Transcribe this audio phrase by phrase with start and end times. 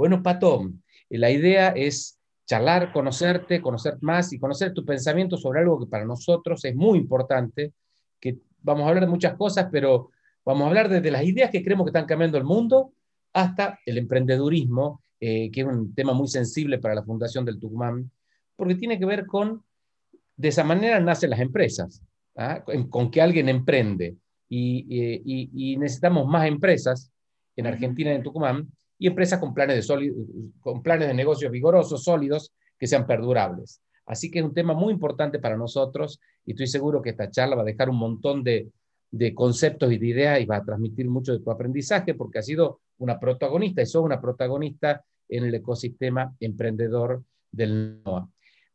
[0.00, 0.72] Bueno, Pato,
[1.10, 6.06] la idea es charlar, conocerte, conocer más y conocer tu pensamiento sobre algo que para
[6.06, 7.74] nosotros es muy importante,
[8.18, 10.08] que vamos a hablar de muchas cosas, pero
[10.42, 12.94] vamos a hablar desde las ideas que creemos que están cambiando el mundo
[13.34, 18.10] hasta el emprendedurismo, eh, que es un tema muy sensible para la Fundación del Tucumán,
[18.56, 19.62] porque tiene que ver con,
[20.34, 22.02] de esa manera nacen las empresas,
[22.36, 22.64] ¿ah?
[22.88, 24.16] con, que alguien emprende.
[24.48, 27.12] Y, necesitamos más empresas
[27.54, 28.66] en Argentina y en Tucumán,
[29.00, 30.12] y empresas con planes de,
[30.60, 33.80] con planes de negocios vigorosos, sólidos, que sean perdurables.
[34.04, 37.56] Así que es un tema muy importante para nosotros y estoy seguro que esta charla
[37.56, 38.68] va a dejar un montón de,
[39.10, 42.46] de conceptos y de ideas y va a transmitir mucho de tu aprendizaje porque has
[42.46, 48.28] sido una protagonista y sos una protagonista en el ecosistema emprendedor del NOA.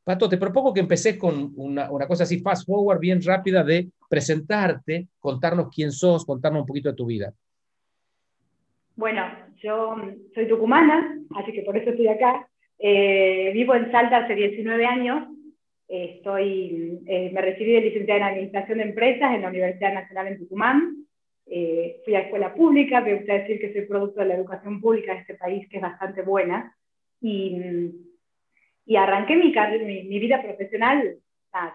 [0.03, 3.91] Pato, te propongo que empecés con una, una, cosa así fast forward, bien rápida, de
[4.09, 7.33] presentarte, contarnos quién sos, contarnos un poquito de tu vida.
[8.95, 9.23] Bueno,
[9.61, 9.95] yo
[10.33, 12.47] soy tucumana, así que por eso estoy acá.
[12.79, 15.27] Eh, vivo en Salta hace 19 años
[15.87, 20.39] estoy, eh, me recibí de licenciada en Administración de Empresas en la Universidad Nacional en
[20.39, 21.05] Tucumán.
[21.47, 25.13] Eh, fui a escuela pública, me gusta decir que soy producto de la educación pública
[25.13, 26.75] de este país, que es bastante buena.
[27.21, 27.91] Y,
[28.85, 29.53] y arranqué mi,
[30.03, 31.17] mi, vida profesional,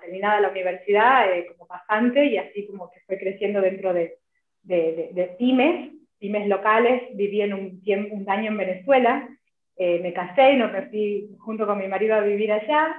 [0.00, 4.18] terminada la universidad, eh, como pasante, y así como que fue creciendo dentro de,
[4.62, 7.02] de, de, pymes, pymes locales.
[7.14, 9.28] Viví en un, tiempo, un año en Venezuela,
[9.76, 12.94] me casé y nos fui junto con mi marido a vivir allá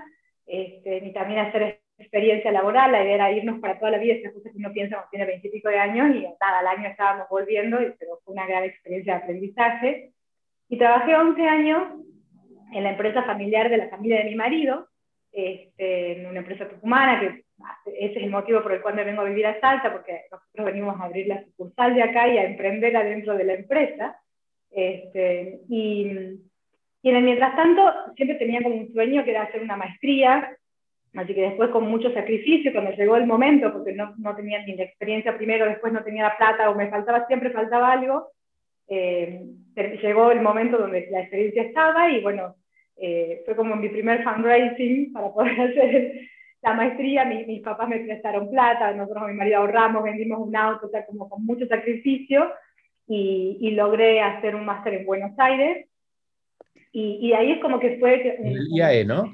[0.51, 4.33] este, ni también hacer experiencia laboral, la idea era irnos para toda la vida, esas
[4.33, 7.77] cosas que uno piensa cuando tiene veintipico de años, y nada, al año estábamos volviendo,
[7.99, 10.11] pero fue una gran experiencia de aprendizaje.
[10.67, 11.83] Y trabajé 11 años
[12.73, 14.87] en la empresa familiar de la familia de mi marido,
[15.31, 17.45] este, en una empresa tucumana, que
[17.85, 20.65] ese es el motivo por el cual me vengo a vivir a Salta, porque nosotros
[20.65, 24.17] venimos a abrir la sucursal de acá y a emprender adentro de la empresa.
[24.71, 26.39] Este, y
[27.03, 30.55] y en el mientras tanto, siempre tenía como un sueño que era hacer una maestría,
[31.15, 34.75] así que después con mucho sacrificio, cuando llegó el momento, porque no, no tenía ni
[34.75, 38.29] la experiencia primero, después no tenía la plata o me faltaba, siempre faltaba algo,
[38.87, 39.41] eh,
[39.75, 42.55] llegó el momento donde la experiencia estaba y bueno,
[42.97, 46.21] eh, fue como mi primer fundraising para poder hacer
[46.61, 50.89] la maestría, mis, papás me prestaron plata, nosotros mi marido ahorramos, vendimos un auto, o
[50.89, 52.51] sea, como con mucho sacrificio,
[53.07, 55.87] y, y logré hacer un máster en Buenos Aires,
[56.93, 58.35] y, ahí es como que fue...
[58.37, 59.33] En el IAE, ¿no?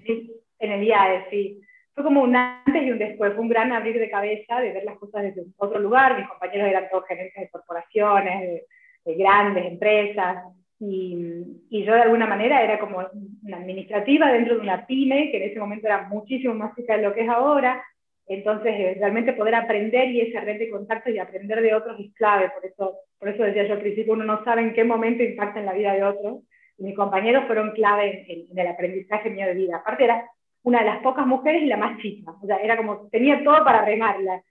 [0.60, 1.62] En el IAE, sí.
[1.94, 4.84] Fue como un antes y un después, fue un gran abrir de cabeza de ver
[4.84, 6.18] las cosas desde otro lugar.
[6.18, 8.64] Mis compañeros eran todos gerentes de corporaciones,
[9.06, 10.44] de, grandes empresas,
[10.80, 13.00] y, y, yo de alguna manera era como
[13.44, 17.04] una administrativa dentro de una pyme, que en ese momento era muchísimo más chica de
[17.04, 17.84] lo que es ahora.
[18.28, 22.14] Entonces, eh, realmente poder aprender y esa red de contactos y aprender de otros es
[22.14, 22.52] clave.
[22.52, 25.60] Por eso, por eso decía yo al principio, uno no sabe en qué momento impacta
[25.60, 26.44] en la vida de otros
[26.78, 29.78] mis compañeros fueron clave en, el aprendizaje mío de vida.
[29.78, 30.30] Aparte era
[30.64, 33.64] una de las pocas mujeres y la más chica, o sea, era como, tenía todo
[33.64, 34.42] para remarla.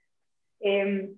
[0.61, 1.15] Em,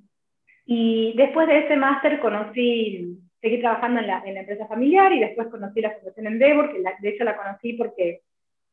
[0.67, 5.21] y después de ese máster conocí, seguí trabajando en la, en la, empresa familiar y
[5.21, 8.22] después conocí la Fundación Endeavor, que de hecho la conocí porque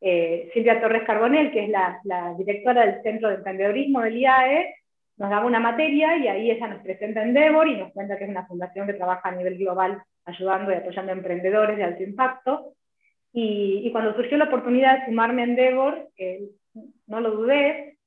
[0.01, 4.75] eh, Silvia Torres Carbonell, que es la, la, directora del Centro de Emprendedorismo del IAE,
[5.17, 8.29] nos daba una materia y ahí ella nos presenta Endeavor y nos cuenta que es
[8.29, 12.73] una fundación que trabaja a nivel global ayudando y apoyando a emprendedores de alto impacto.
[13.31, 16.09] Y, y cuando surgió la oportunidad de sumarme a Endeavor,
[17.07, 17.97] no lo dudé,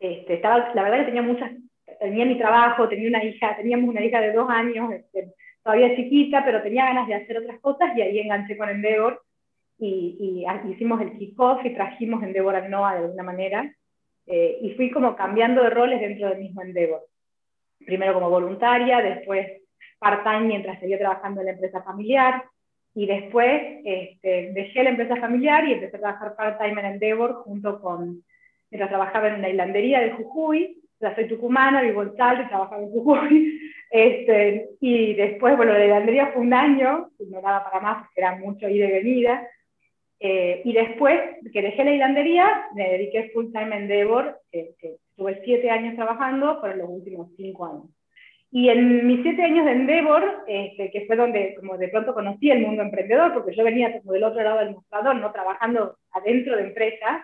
[0.00, 1.52] este, estaba, la verdad que tenía muchas,
[2.00, 5.34] tenía mi trabajo, tenía una hija, teníamos una hija de dos años, este,
[5.70, 9.22] todavía chiquita, pero tenía ganas de hacer otras cosas y ahí enganché con Endeavor
[9.78, 13.74] y, y hicimos el kickoff y trajimos Endeavor al NOA de alguna manera
[14.26, 17.06] eh, y fui como cambiando de roles dentro del mismo Endeavor.
[17.86, 19.46] Primero como voluntaria, después
[20.00, 22.42] part-time mientras seguía trabajando en la empresa familiar,
[22.92, 27.80] y después este, dejé la empresa familiar y empecé a trabajar part-time en Endeavor junto
[27.80, 28.24] con,
[28.70, 32.90] mientras trabajaba en una hilandería de Jujuy, ya soy tucumana, vivo en Salta trabajaba en
[32.90, 38.20] Jujuy, este, y después, bueno, la hilandería fue un año, no daba para más porque
[38.20, 39.48] era mucho ida y venida,
[40.22, 41.18] eh, y después
[41.50, 46.60] que dejé la hilandería, me dediqué full time a Endeavor, que, estuve siete años trabajando
[46.60, 47.84] por los últimos cinco años.
[48.52, 52.50] Y en mis siete años de Endeavor, este, que fue donde como de pronto conocí
[52.50, 56.56] el mundo emprendedor, porque yo venía como del otro lado del mostrador, no trabajando adentro
[56.56, 57.22] de empresas,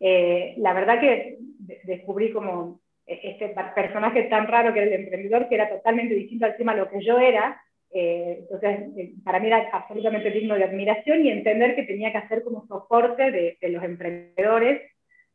[0.00, 1.38] eh, la verdad que
[1.84, 6.56] descubrí como este personaje tan raro que era el emprendedor, que era totalmente distinto al
[6.56, 7.60] tema a lo que yo era.
[7.92, 12.18] Eh, entonces, eh, para mí era absolutamente digno de admiración y entender que tenía que
[12.18, 14.82] hacer como soporte de, de los emprendedores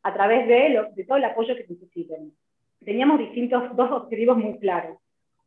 [0.02, 2.32] a través de, lo, de todo el apoyo que necesiten.
[2.84, 4.98] Teníamos distintos, dos objetivos muy claros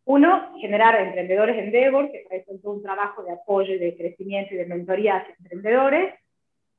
[0.06, 4.58] Uno, generar emprendedores Endeavor, que para todo un trabajo de apoyo y de crecimiento y
[4.58, 6.14] de mentoría hacia emprendedores.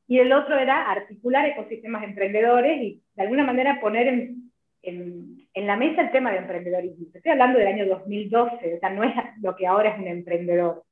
[0.06, 4.49] Y el otro era articular ecosistemas emprendedores y de alguna manera poner en,
[4.82, 7.06] en, en, la mesa el tema de emprendedorismo.
[7.12, 9.12] Estoy hablando del año 2012, o sea, no es
[9.42, 10.84] lo que ahora es un emprendedor.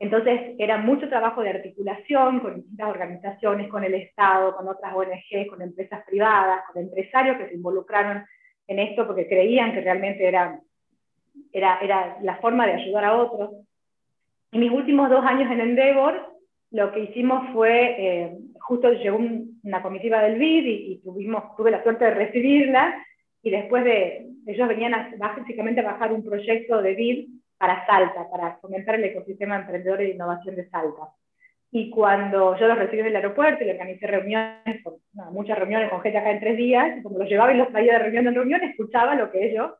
[0.00, 5.48] Entonces era mucho trabajo de articulación con distintas organizaciones, con el Estado, con otras ONG,
[5.48, 8.24] con empresas privadas, con empresarios que se involucraron
[8.68, 10.60] en esto porque creían que realmente era,
[11.52, 13.50] era, era la forma de ayudar a otros.
[14.52, 16.37] En mis últimos dos años en Endeavor,
[16.70, 19.18] lo que hicimos fue, eh, justo llegó
[19.62, 22.94] una comitiva del BID y, tuvimos, tuve la suerte de recibirla,
[23.42, 28.28] y después de, ellos venían a, básicamente a bajar un proyecto de BID para Salta,
[28.30, 31.08] para fomentar el ecosistema de innovación de Salta.
[31.70, 34.82] Y cuando yo los recibí en el aeropuerto y le organicé reuniones,
[35.32, 37.94] muchas reuniones con gente acá en tres días, y como los llevaba y los traía
[37.94, 39.72] de reunión en reunión, escuchaba lo que ellos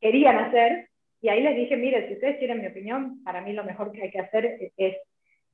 [0.00, 0.88] querían hacer.
[1.20, 4.02] Y ahí les dije, mire, si ustedes quieren mi opinión, para mí lo mejor que
[4.02, 4.96] hay que hacer es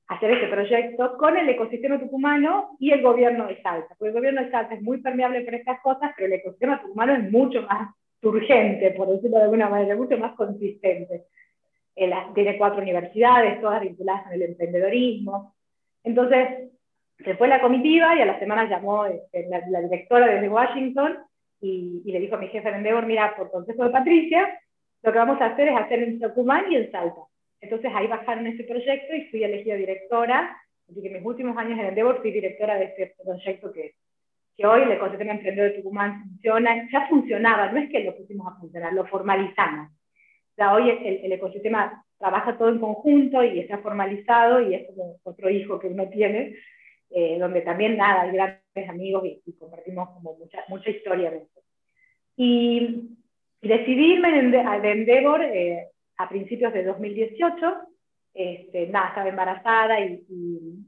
[0.09, 3.95] hacer este proyecto con el ecosistema tucumano y el gobierno de Salta.
[3.99, 7.15] Porque el gobierno de Salta es muy permeable por estas cosas, pero el ecosistema tucumano
[7.15, 11.27] es mucho más urgente, por decirlo de alguna manera, mucho más consistente
[12.35, 15.55] tiene cuatro universidades, todas vinculadas con el emprendedorismo.
[16.05, 16.71] Entonces,
[17.19, 21.19] se fue la comitiva y a la semana llamó este, la, directora desde Washington
[21.61, 24.61] y, le dijo a mi jefe de Endeavor, mira, por consejo de Patricia,
[25.03, 27.21] lo que vamos a hacer es hacer en Tucumán y en Salta.
[27.61, 30.57] Entonces ahí bajaron ese proyecto y fui elegida directora,
[30.89, 33.95] así que mis últimos años en Endeavor fui directora de este proyecto que,
[34.57, 38.47] que hoy el ecosistema emprendedor de Tucumán funciona, ya funcionaba, no es que lo pusimos
[38.47, 39.91] a funcionar, lo formalizamos
[40.67, 45.79] hoy el, ecosistema trabaja todo en conjunto y está formalizado y es como otro hijo
[45.79, 46.57] que uno tiene,
[47.11, 51.61] eh, donde también nada, hay grandes amigos y, compartimos como mucha, mucha historia de eso.
[52.37, 53.15] Y,
[53.61, 55.89] decidirme en, de Endeavor eh,
[56.19, 57.57] a principios de 2018,
[58.35, 60.23] este, nada, estaba embarazada y,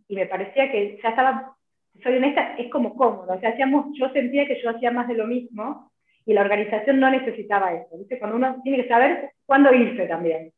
[0.08, 1.56] y, me parecía que ya estaba,
[2.02, 5.14] soy honesta, es como cómodo, o sea, hacíamos, yo sentía que yo hacía más de
[5.14, 5.90] lo mismo
[6.26, 7.96] y la organización no necesitaba eso.
[7.98, 8.18] ¿viste?
[8.18, 10.52] Cuando uno tiene que saber cuándo irse también.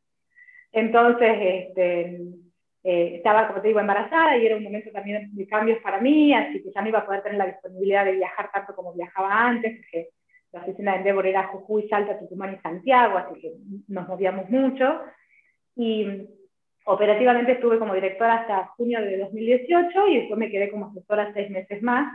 [0.72, 2.20] Entonces, este,
[2.84, 6.34] eh, estaba, como te digo, embarazada y era un momento también de cambios para mí,
[6.34, 9.48] así que ya no iba a poder tener la disponibilidad de viajar tanto como viajaba
[9.48, 10.08] antes, porque
[10.52, 13.52] la oficina de Endeavor era Jujuy, Salta, Tucumán y Santiago, así que
[13.88, 15.00] nos movíamos mucho.
[15.76, 16.28] Y
[16.84, 21.50] operativamente estuve como directora hasta junio de 2018 y después me quedé como asesora seis
[21.50, 22.12] meses más.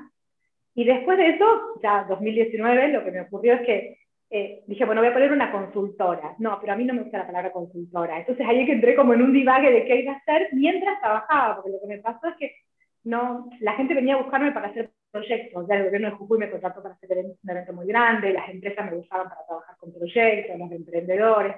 [0.76, 1.46] Y después de eso,
[1.82, 3.98] ya 2019, lo que me ocurrió es que
[4.30, 6.36] eh, dije, bueno, voy a poner una consultora.
[6.38, 8.20] No, pero a mí no me gusta la palabra consultora.
[8.20, 11.56] Entonces ahí que entré como en un divague de qué iba a hacer mientras trabajaba,
[11.56, 12.56] porque lo que me pasó es que
[13.04, 15.68] no, la gente venía a buscarme para hacer proyectos.
[15.68, 18.86] Ya el gobierno de Jujuy me contrató para hacer un evento muy grande, las empresas
[18.86, 21.56] me buscaban para trabajar con proyectos, los emprendedores.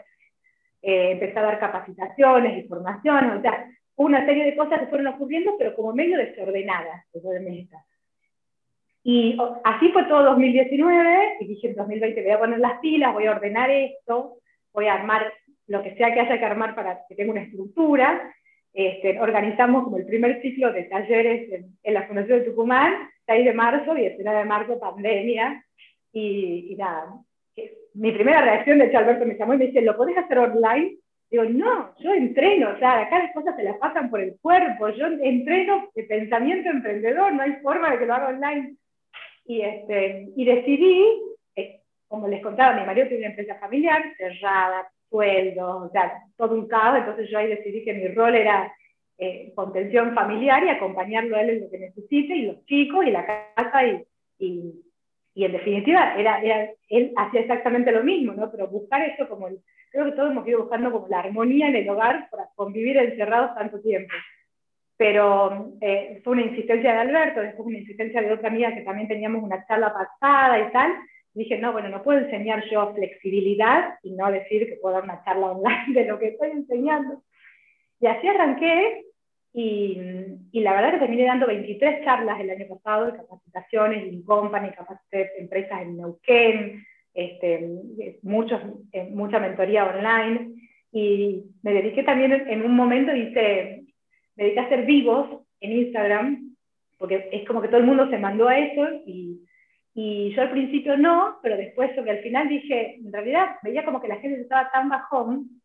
[0.82, 5.08] Eh, empecé a dar capacitaciones y formaciones, o sea, una serie de cosas que fueron
[5.08, 7.86] ocurriendo, pero como medio desordenadas, de mesa.
[9.04, 13.26] Y así fue todo 2019, y dije en 2020 voy a poner las pilas, voy
[13.26, 14.38] a ordenar esto,
[14.74, 15.34] voy a armar
[15.68, 18.34] lo que sea que haya que armar para que tenga una estructura.
[18.74, 22.94] Este, organizamos como el primer ciclo de talleres en, la Fundación de Tucumán,
[23.30, 25.64] 6 de marzo y el 9 de marzo pandemia.
[26.12, 27.14] Y, nada,
[27.94, 30.98] mi primera reacción, de hecho Alberto me llamó y me dice, ¿lo podés hacer online?
[31.30, 34.90] Digo, no, yo entreno, o sea, acá las cosas se las pasan por el cuerpo,
[34.90, 38.76] yo entreno de pensamiento emprendedor, no hay forma de que lo haga online.
[39.46, 41.06] Y, este, y decidí,
[41.56, 46.56] eh, como les contaba, mi marido tiene una empresa familiar cerrada, sueldo, o sea, todo
[46.56, 48.74] un caos, entonces yo ahí decidí que mi rol era
[49.20, 53.12] eh, contención familiar y acompañarlo a él en lo que necesite, y los chicos, y
[53.12, 54.04] la casa, y,
[54.40, 54.74] y,
[55.36, 58.50] y en definitiva, era, era, él hacía exactamente lo mismo, ¿no?
[58.50, 59.60] Pero buscar eso como, el,
[59.92, 63.56] creo que todos hemos ido buscando como la armonía en el hogar para convivir encerrados
[63.56, 64.14] tanto tiempo
[65.00, 69.08] pero eh, fue una insistencia de Alberto, después una insistencia de otra amiga que también
[69.08, 70.94] teníamos una charla pasada y tal.
[71.34, 75.24] dije, no, bueno, no puedo enseñar yo flexibilidad y no decir que puedo dar una
[75.24, 77.24] charla online de lo que estoy enseñando.
[78.02, 79.06] Y así arranqué
[79.54, 80.00] y,
[80.52, 84.72] y la verdad que terminé dando 23 charlas el año pasado de capacitaciones en Company,
[84.72, 87.68] capacité empresas en Neuquén, este,
[88.22, 90.56] muchos, eh, mucha mentoría online.
[90.92, 93.84] Y me dediqué también en un momento, hice
[94.36, 96.56] me dediqué a hacer vivos en Instagram,
[96.98, 99.42] porque es como que todo el mundo se mandó a eso y,
[99.94, 104.00] y yo al principio no, pero después sobre al final dije, en realidad veía como
[104.02, 105.59] que la gente estaba tan bajón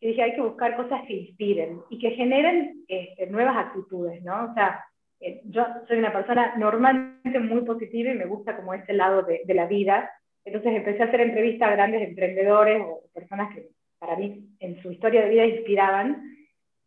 [0.00, 4.50] que dije hay que buscar cosas que inspiren y que generen este, nuevas actitudes, ¿no?
[4.50, 4.84] O sea,
[5.20, 9.42] eh, yo soy una persona normalmente muy positiva y me gusta como ese lado de,
[9.44, 10.10] de la vida
[10.44, 13.66] Entonces empecé a hacer entrevistas a grandes emprendedores o personas que
[13.98, 16.34] para mí en su historia de vida inspiraban.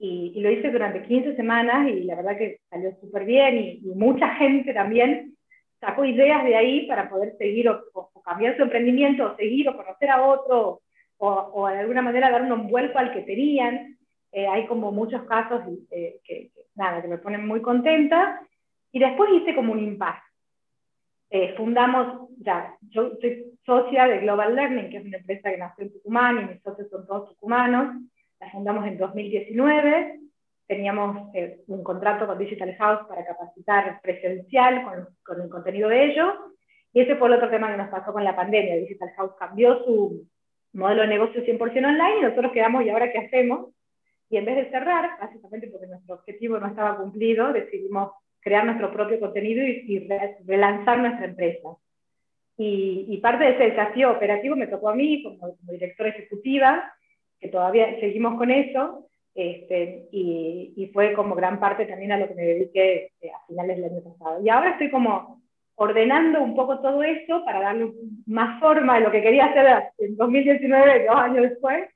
[0.03, 4.29] Y, lo hice durante 15 semanas y la verdad que salió súper bien y, mucha
[4.35, 5.35] gente también
[5.79, 10.09] sacó ideas de ahí para poder seguir o, cambiar su emprendimiento o seguir o conocer
[10.09, 10.81] a otro
[11.23, 13.97] o, de alguna manera dar un vuelco al que tenían.
[14.31, 15.61] Eh, hay como muchos casos
[15.91, 18.41] eh, que, nada, que me ponen muy contenta.
[18.91, 20.21] Y después hice como un impasse.
[21.29, 25.85] Eh, fundamos, ya, yo soy socia de Global Learning, que es una empresa que nació
[25.85, 27.95] en Tucumán y mis socios son todos tucumanos.
[28.39, 30.19] La fundamos en 2019.
[30.67, 36.05] Teníamos eh, un contrato con Digital House para capacitar presencial con, con el contenido de
[36.05, 36.33] ellos.
[36.93, 38.75] Y ese fue el otro tema que nos pasó con la pandemia.
[38.75, 40.25] Digital House cambió su
[40.73, 43.73] modelo de negocio 100% online y nosotros quedamos, ¿y ahora qué hacemos?
[44.29, 48.91] Y en vez de cerrar, básicamente porque nuestro objetivo no estaba cumplido, decidimos crear nuestro
[48.91, 50.07] propio contenido y,
[50.45, 51.69] relanzar nuestra empresa.
[52.57, 56.93] Y, parte de ese desafío operativo me tocó a mí como, directora ejecutiva,
[57.39, 62.35] que todavía seguimos con eso, este, y, fue como gran parte también a lo que
[62.35, 64.41] me dediqué eh, a finales del año pasado.
[64.43, 65.40] Y ahora estoy como
[65.75, 67.91] ordenando un poco todo eso para darle
[68.27, 71.89] más forma a lo que quería hacer en 2019, dos años después.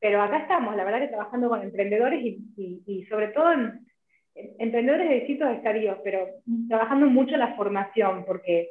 [0.00, 3.86] Pero acá estamos, la verdad que trabajando con emprendedores y, y sobre todo en,
[4.34, 6.26] emprendedores de distintos estadios, pero
[6.68, 8.70] trabajando mucho en la formación, porque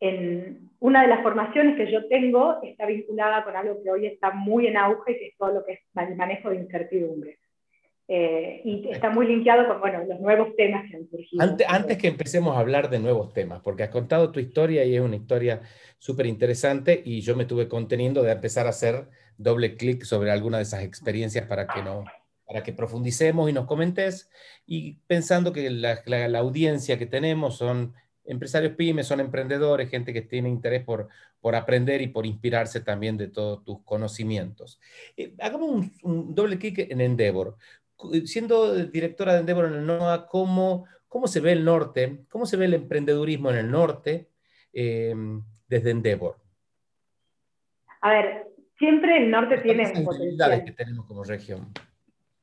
[0.00, 4.30] en una de las formaciones que yo tengo está vinculada con algo que hoy está
[4.30, 7.38] muy en auge, que es todo lo que es el manejo de incertidumbre.
[8.12, 11.44] Eh, y está muy linkeado con bueno, los nuevos temas que han surgido.
[11.44, 14.96] Antes, antes, que empecemos a hablar de nuevos temas, porque has contado tu historia y
[14.96, 15.62] es una historia
[16.00, 20.56] súper interesante y yo me estuve conteniendo de empezar a hacer doble clic sobre alguna
[20.56, 22.04] de esas experiencias para que no,
[22.50, 24.28] para que profundicemos y nos comentes,
[24.66, 26.02] y pensando que la,
[26.36, 32.02] audiencia que tenemos son empresarios pymes, son emprendedores, gente que tiene interés por, por aprender
[32.02, 34.80] y por inspirarse también de todos tus conocimientos.
[35.16, 37.56] Eh, hagamos un, doble clic en Endeavor.
[38.24, 42.20] Siendo directora de Endeavor en el NOA, ¿cómo, cómo se ve el norte?
[42.28, 44.28] ¿Cómo se ve el emprendedurismo en el norte
[44.72, 45.14] eh,
[45.68, 46.36] desde Endeavor?
[48.00, 48.46] A ver,
[48.78, 50.64] siempre el norte tiene potencial.
[50.64, 51.68] que tenemos como región.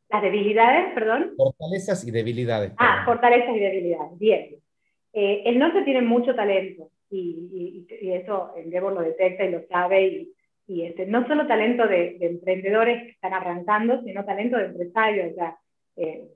[0.10, 1.34] Las debilidades, perdón.
[1.36, 2.72] Fortalezas y debilidades.
[2.78, 4.56] Ah, fortalezas y debilidades, bien.
[5.14, 10.08] Eh, el norte tiene mucho talento y, eso el Debo lo detecta y lo sabe
[10.08, 10.34] y,
[10.68, 15.32] este, no solo talento de, emprendedores que están arrancando, sino talento de empresarios.
[15.32, 15.58] O sea,
[15.96, 16.28] eh,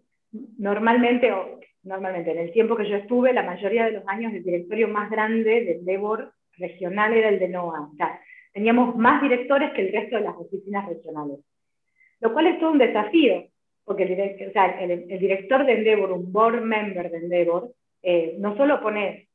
[0.57, 4.43] normalmente, o, normalmente, en el tiempo que yo estuve, la mayoría de los años el
[4.43, 7.89] directorio más grande del Debor regional era el de NOA.
[7.91, 8.19] O sea,
[8.53, 11.39] teníamos más directores que el resto de las oficinas regionales.
[12.21, 13.47] Lo cual es todo un desafío,
[13.83, 17.73] porque el, director de Endeavor, un board member de Endeavor,
[18.03, 19.27] eh, no solo pone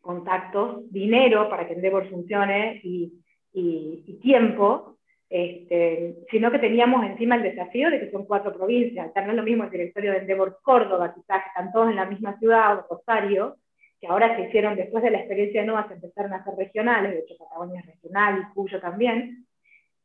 [0.00, 3.12] contactos, dinero para que Endeavor funcione y,
[3.52, 4.98] tiempo,
[5.30, 9.10] este, sino que teníamos encima el desafío de que son cuatro provincias.
[9.14, 12.06] O no es lo mismo el directorio de Endeavor Córdoba, quizás están todos en la
[12.06, 13.56] misma ciudad, o Rosario,
[14.00, 17.12] que ahora se hicieron, después de la experiencia de NOVA, se empezaron a hacer regionales,
[17.12, 19.46] de hecho Patagonia es regional y Cuyo también,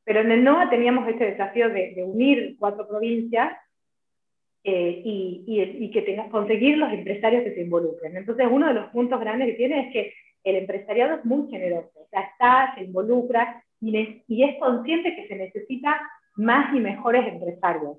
[0.03, 3.53] pero en el NOVA teníamos este desafío de, de unir cuatro provincias
[4.65, 8.15] eh, y, y, que tenga, conseguir los empresarios que se involucren.
[8.15, 11.91] Entonces, uno de los puntos grandes que tiene es que el empresariado es muy generoso,
[11.95, 16.01] o sea, está, se involucra y, y es consciente que se necesita
[16.35, 17.97] más y mejores empresarios.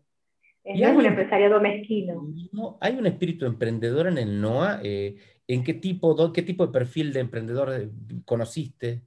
[0.64, 2.26] Eh, no es un empresariado mezquino.
[2.80, 4.80] ¿Hay un espíritu emprendedor en el NOA?
[4.82, 7.90] Eh, ¿En qué tipo, qué tipo de perfil de emprendedor
[8.24, 9.02] conociste?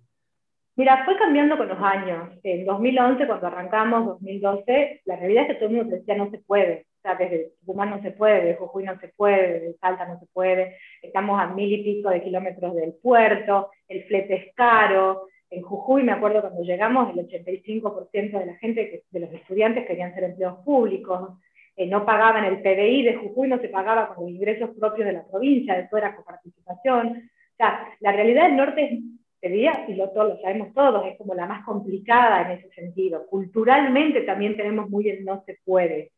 [0.75, 2.29] Mira, fue cambiando con los años.
[2.43, 6.37] En 2011, cuando arrancamos, 2012, la realidad es que todo el mundo decía no se
[6.37, 10.25] puede desde Tucumán no se puede, de Jujuy no se puede, de Salta no se
[10.27, 15.61] puede, estamos a mil y pico de kilómetros del puerto, el flete es caro, en
[15.61, 20.25] Jujuy me acuerdo cuando llegamos el 85% de la gente, de los estudiantes querían ser
[20.25, 21.37] empleados públicos,
[21.77, 25.13] eh, no pagaban el PDI de Jujuy, no se pagaba con los ingresos propios de
[25.13, 27.07] la provincia, eso era coparticipación.
[27.07, 28.99] O sea, la realidad del norte
[29.39, 33.27] te diría, y lo, lo sabemos todos, es como la más complicada en ese sentido.
[33.27, 36.11] Culturalmente también tenemos muy el no se puede.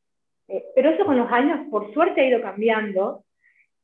[0.50, 3.24] Eh, pero eso con los años, por suerte, ha ido cambiando.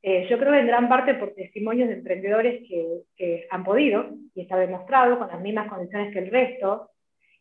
[0.01, 4.57] Eh, yo creo en gran parte por testimonios de emprendedores que, han podido, y está
[4.57, 6.89] demostrado, con las mismas condiciones que el resto,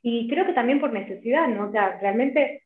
[0.02, 1.68] y creo que también por necesidad, ¿no?
[1.68, 2.62] O sea, realmente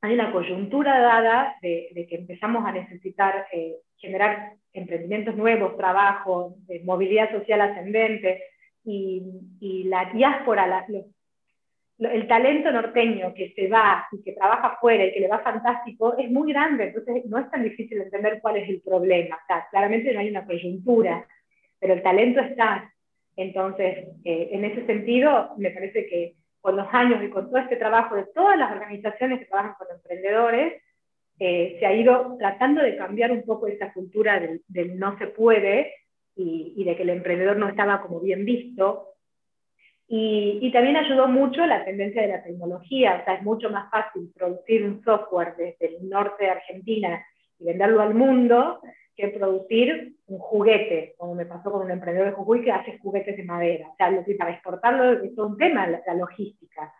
[0.00, 7.30] hay una coyuntura dada de, que empezamos a necesitar eh, generar emprendimientos nuevos, trabajo, movilidad
[7.30, 8.42] social ascendente,
[8.84, 11.04] y, la diáspora, los
[11.98, 16.16] el talento norteño que se va y que trabaja afuera y que le va fantástico
[16.16, 19.38] es muy grande, entonces no es tan difícil entender cuál es el problema.
[19.70, 21.26] claramente no hay una coyuntura,
[21.78, 22.92] pero el talento está.
[23.36, 27.76] Entonces, eh, en ese sentido, me parece que con los años y con todo este
[27.76, 30.82] trabajo de todas las organizaciones que trabajan con emprendedores,
[31.38, 35.92] eh, se ha ido tratando de cambiar un poco esa cultura del, no se puede
[36.36, 39.11] y, y, de que el emprendedor no estaba como bien visto.
[40.14, 43.90] Y, y, también ayudó mucho la tendencia de la tecnología, o sea, es mucho más
[43.90, 47.24] fácil producir un software desde el norte de Argentina
[47.58, 48.82] y venderlo al mundo
[49.16, 53.38] que producir un juguete, como me pasó con un emprendedor de Jujuy que hace juguetes
[53.38, 53.88] de madera.
[53.88, 56.92] O sea, lo que para exportarlo es todo un tema, la, logística.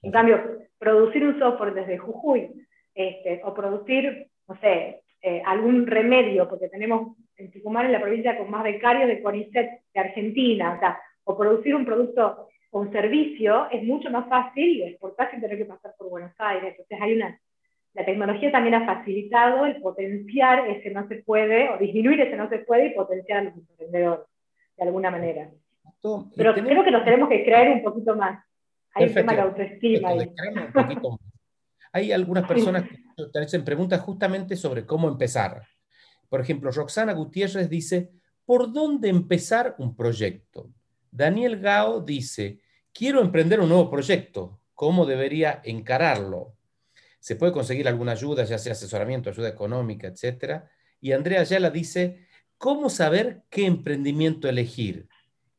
[0.00, 0.40] En cambio,
[0.78, 2.48] producir un software desde Jujuy,
[2.94, 8.38] este, o producir, no sé, eh, algún remedio, porque tenemos en Tucumán, en la provincia,
[8.38, 12.92] con más becarios de CONICET de Argentina, o sea, o producir un producto o un
[12.92, 16.70] servicio, es mucho más fácil y exportar sin tener que pasar por Buenos Aires.
[16.70, 17.38] Entonces hay una
[17.94, 22.48] la tecnología también ha facilitado el potenciar ese no se puede, o disminuir ese no
[22.48, 24.26] se puede y potenciar a los emprendedores,
[24.78, 25.50] de alguna manera.
[26.36, 28.42] Pero creo que nos tenemos que creer un poquito más.
[28.94, 30.10] Hay un tema de autoestima.
[31.92, 32.96] Hay algunas personas que
[33.30, 35.62] te hacen preguntas justamente sobre cómo empezar.
[36.30, 38.10] Por ejemplo, Roxana Gutiérrez dice,
[38.46, 40.70] ¿por dónde empezar un proyecto?
[41.12, 42.58] Daniel Gao dice,
[42.92, 46.56] quiero emprender un nuevo proyecto, ¿cómo debería encararlo?
[47.22, 50.64] se puede conseguir alguna ayuda, ya sea asesoramiento, ayuda económica, etc.
[51.00, 52.26] Y Andrea Ayala dice,
[52.58, 55.08] ¿cómo saber qué emprendimiento elegir?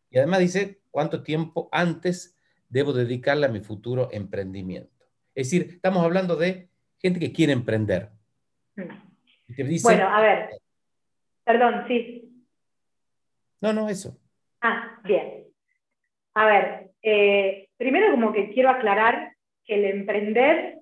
[0.09, 5.05] Y además dice, ¿cuánto tiempo antes debo dedicarle a mi futuro emprendimiento?
[5.33, 6.67] Es decir, estamos hablando de
[6.99, 8.09] gente que quiere emprender.
[9.83, 10.49] bueno, a ver,
[11.45, 12.43] perdón, sí.
[13.61, 14.19] No, no, eso.
[14.59, 15.42] Ah, bien.
[16.35, 19.33] A ver, eh, primero como que quiero aclarar
[19.65, 20.79] que el emprender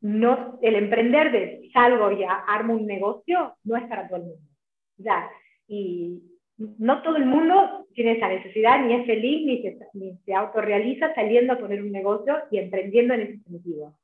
[0.00, 4.48] no, el emprender de salgo y armo un negocio no es para todo el mundo.
[4.96, 5.28] Ya,
[5.66, 6.22] y
[6.56, 11.14] no todo el mundo tiene esa necesidad, ni es feliz, ni se, ni se autorrealiza
[11.14, 13.94] saliendo a poner un negocio y emprendiendo en ese sentido.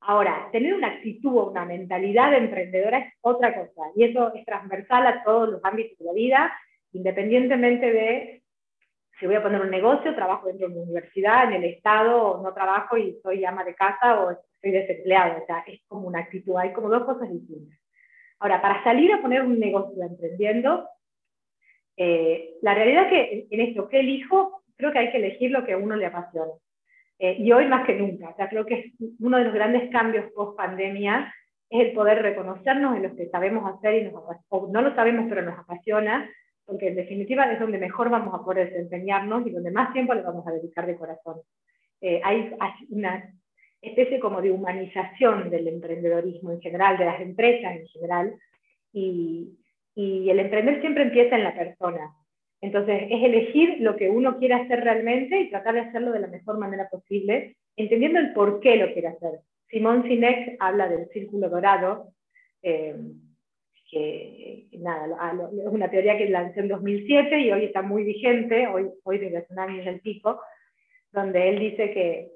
[0.00, 5.06] Ahora, tener una actitud o una mentalidad emprendedora es otra cosa, y eso es transversal
[5.06, 6.52] a todos los ámbitos de la vida,
[6.92, 8.42] independientemente de
[9.18, 12.52] si voy a poner un negocio, trabajo dentro de una universidad, en el Estado, no
[12.52, 15.42] trabajo y soy ama de casa o estoy desempleado.
[15.42, 17.78] O sea, es como una actitud, hay como dos cosas distintas.
[18.38, 20.86] Ahora, para salir a poner un negocio emprendiendo,
[21.96, 25.64] eh, la realidad es que en esto que elijo, creo que hay que elegir lo
[25.64, 26.52] que a uno le apasiona.
[27.18, 29.90] Eh, y hoy más que nunca, o sea, creo que es uno de los grandes
[29.90, 31.32] cambios post pandemia
[31.70, 35.26] es el poder reconocernos en lo que sabemos hacer y nos, o no lo sabemos
[35.28, 36.30] pero nos apasiona
[36.66, 40.22] porque en definitiva es donde mejor vamos a poder desempeñarnos y donde más tiempo le
[40.22, 41.40] vamos a dedicar de corazón.
[42.00, 42.52] Eh, hay,
[42.90, 43.32] una
[43.80, 48.34] especie como de humanización del emprendedorismo en general, de las empresas en general,
[48.92, 49.56] y,
[49.94, 52.12] y el emprender siempre empieza en la persona.
[52.60, 56.26] Entonces, es elegir lo que uno quiere hacer realmente y tratar de hacerlo de la
[56.26, 59.40] mejor manera posible, entendiendo el por qué lo quiere hacer.
[59.68, 62.12] Simón Sinek habla del círculo dorado,
[62.62, 62.96] eh,
[63.90, 65.06] que nada,
[65.52, 69.46] es una teoría que lancé en 2007 y hoy está muy vigente, hoy, hoy desde
[69.50, 70.40] un año el pico,
[71.12, 72.28] donde él dice que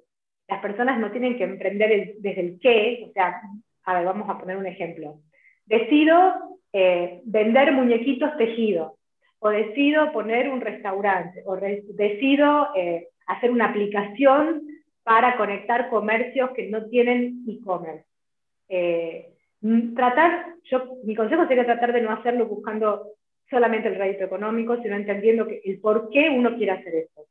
[0.48, 3.40] las personas no tienen que emprender desde el qué, o sea,
[3.84, 5.20] a ver, vamos a poner un ejemplo.
[5.66, 8.92] Decido eh, vender muñequitos tejidos,
[9.38, 14.62] o decido poner un restaurante, o decido eh, hacer una aplicación
[15.02, 18.04] para conectar comercios que no tienen e-commerce.
[18.68, 19.29] Eh,
[19.94, 23.12] tratar, yo, mi consejo sería tratar de no hacerlo buscando
[23.48, 27.26] solamente el rédito económico, sino entendiendo que el por qué uno quiere hacer esto.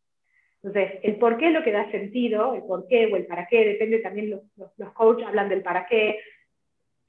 [0.62, 3.48] Entonces, el por qué es lo que da sentido, el por qué o el para
[3.48, 4.42] qué, depende también, los,
[4.78, 6.20] los, coaches hablan del para qué.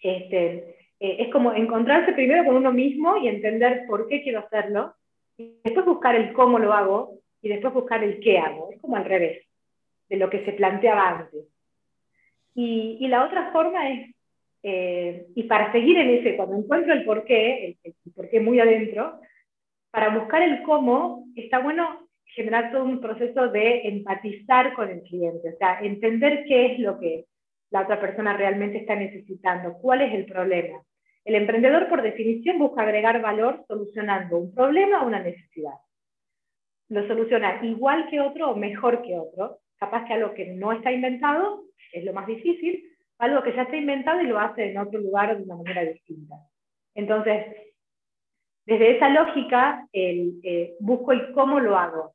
[0.00, 4.94] Este, eh, es como encontrarse primero con uno mismo y entender por qué quiero hacerlo,
[5.36, 8.70] y después buscar el cómo lo hago, y después buscar el qué hago.
[8.72, 9.44] Es como al revés
[10.08, 11.44] de lo que se planteaba antes.
[12.54, 14.14] Y, y la otra forma es
[14.62, 19.20] eh, y para seguir en ese, cuando encuentro el porqué, el, el porqué muy adentro,
[19.90, 25.48] para buscar el cómo, está bueno generar todo un proceso de empatizar con el cliente,
[25.48, 27.26] o sea, entender qué es lo que
[27.70, 30.82] la otra persona realmente está necesitando, cuál es el problema.
[31.24, 35.74] El emprendedor, por definición, busca agregar valor solucionando un problema o una necesidad.
[36.88, 39.58] Lo soluciona igual que otro o mejor que otro.
[39.78, 42.89] Capaz que algo que no está inventado es lo más difícil,
[43.20, 46.36] algo que ya está inventado y lo hace en otro lugar de una manera distinta.
[46.94, 47.46] Entonces,
[48.66, 52.14] desde esa lógica, eh, busco el cómo lo hago.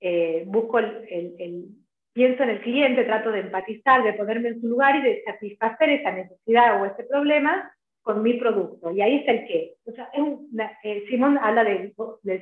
[0.00, 1.68] Eh, busco el,
[2.12, 5.90] pienso en el cliente, trato de empatizar, de ponerme en su lugar y de satisfacer
[5.90, 8.90] esa necesidad o ese problema con mi producto.
[8.90, 9.74] Y ahí está el qué.
[9.86, 10.10] O sea,
[10.82, 11.94] eh, Simón habla del,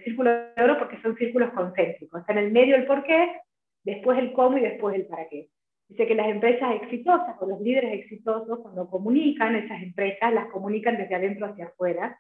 [0.04, 2.20] círculo de oro porque son círculos concéntricos.
[2.20, 3.40] Está en el medio el por qué,
[3.84, 5.48] después el cómo y después el para qué.
[5.90, 10.96] Dice que las empresas exitosas o los líderes exitosos, cuando comunican, esas empresas las comunican
[10.96, 12.16] desde adentro hacia afuera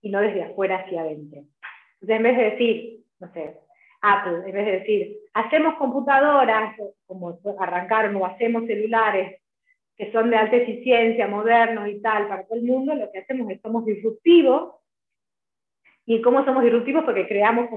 [0.00, 1.42] y no desde afuera hacia adentro.
[2.00, 3.56] Entonces, en vez de decir, no sé,
[4.00, 6.74] Apple, en vez de decir, hacemos computadoras,
[7.06, 9.40] como arrancaron, o hacemos celulares
[9.96, 13.48] que son de alta eficiencia, modernos y tal, para todo el mundo, lo que hacemos
[13.52, 14.74] es somos disruptivos.
[16.06, 17.04] ¿Y cómo somos disruptivos?
[17.04, 17.68] Porque creamos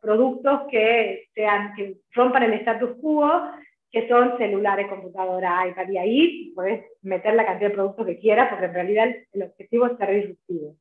[0.00, 3.42] productos que, sean, que rompan el status quo,
[3.90, 8.48] que son celulares, computadoras, iPad, y ahí puedes meter la cantidad de productos que quieras,
[8.50, 10.76] porque en realidad el objetivo es ser disruptivo.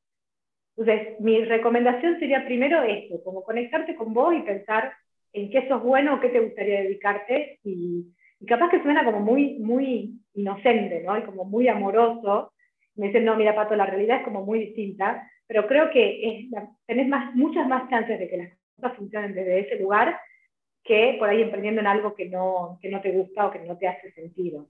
[0.76, 4.94] Entonces, mi recomendación sería primero esto, como conectarte con vos y pensar
[5.34, 8.06] en qué sos bueno qué te gustaría dedicarte y,
[8.48, 11.18] capaz que suena como muy, muy inocente, ¿no?
[11.18, 12.52] Y como muy amoroso.
[12.96, 16.50] Me dicen, no, mira, Pato, la realidad es como muy distinta, pero creo que
[16.86, 20.20] tenés más, muchas más chances de que las cosas funcionen desde ese lugar
[20.84, 23.78] que por ahí emprendiendo en algo que no, que no te gusta o que no
[23.78, 24.68] te hace sentido.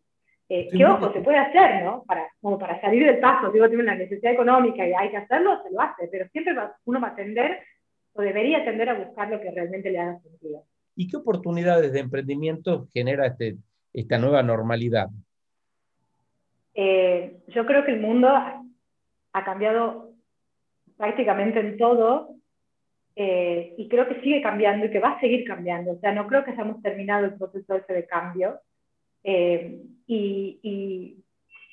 [0.49, 2.03] Eh, que ojo, se puede hacer, ¿no?
[2.03, 5.63] Para, como para salir del paso, digo, tiene una necesidad económica y hay que hacerlo,
[5.63, 6.53] se lo hace, pero siempre
[6.85, 7.59] uno va a tender
[8.13, 10.63] o debería tender a buscar lo que realmente le haga sentido.
[10.95, 13.55] ¿Y qué oportunidades de emprendimiento genera este,
[13.93, 15.07] esta nueva normalidad?
[16.75, 20.11] Eh, yo creo que el mundo ha cambiado
[20.97, 22.35] prácticamente en todo
[23.15, 25.91] eh, y creo que sigue cambiando y que va a seguir cambiando.
[25.91, 28.59] O sea, no creo que hayamos terminado el proceso ese de cambio.
[29.23, 31.19] Eh, y,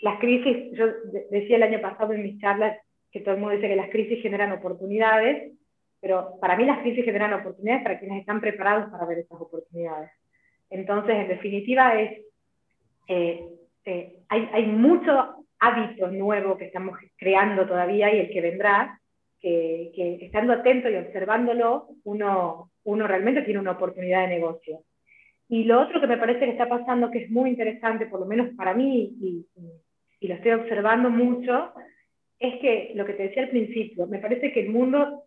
[0.02, 0.86] las crisis, yo
[1.30, 2.78] decía el año pasado en mis charlas
[3.12, 5.52] que todo el mundo dice que las crisis generan oportunidades,
[6.00, 10.10] pero para mí las crisis generan oportunidades para quienes están preparados para ver esas oportunidades.
[10.70, 12.22] Entonces, en definitiva, es,
[13.08, 13.44] eh,
[13.84, 18.99] eh, hay, hay mucho hábito nuevo que estamos creando todavía y el que vendrá,
[19.40, 24.80] que, estando atento y observándolo, uno, uno realmente tiene una oportunidad de negocio.
[25.48, 28.26] Y lo otro que me parece que está pasando, que es muy interesante, por lo
[28.26, 29.46] menos para mí, y,
[30.20, 31.72] y, lo estoy observando mucho,
[32.38, 35.24] es que lo que te decía al principio, me parece que el mundo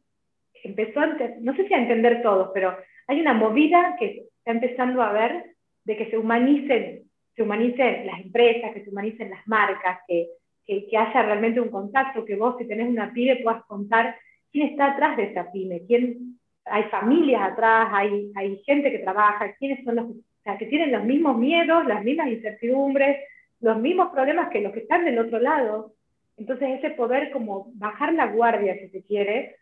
[0.64, 1.08] empezó a,
[1.42, 5.56] no sé si a entender todos, pero hay una movida que está empezando a ver
[5.84, 7.04] de que se humanicen,
[7.36, 10.28] se humanicen las empresas, que se humanicen las marcas, que,
[10.66, 14.16] que, que haya realmente un contacto, que vos si tenés una pyme puedas contar
[14.52, 19.54] quién está atrás de esa pyme, quién, hay familias atrás, hay, hay gente que trabaja,
[19.56, 23.18] quiénes son los que tienen los mismos miedos, las mismas incertidumbres,
[23.60, 25.94] los mismos problemas que los que están del otro lado.
[26.38, 29.56] Entonces ese poder como bajar la guardia, si se quiere,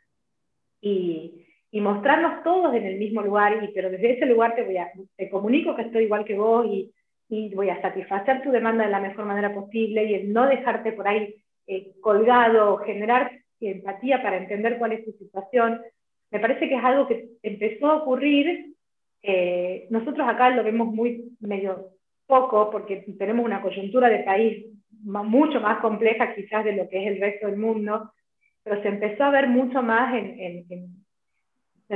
[0.80, 4.78] y, y mostrarnos todos en el mismo lugar, y, pero desde ese lugar te, voy
[4.78, 6.92] a, te comunico que estoy igual que vos y,
[7.32, 10.92] y voy a satisfacer tu demanda de la mejor manera posible y el no dejarte
[10.92, 11.34] por ahí
[11.66, 15.82] eh, colgado, generar empatía para entender cuál es tu situación,
[16.30, 18.74] me parece que es algo que empezó a ocurrir.
[19.24, 21.92] Eh, nosotros acá lo vemos muy medio
[22.26, 24.66] poco porque tenemos una coyuntura de país
[25.04, 28.12] mucho más compleja quizás de lo que es el resto del mundo,
[28.64, 31.01] pero se empezó a ver mucho más en, en, en,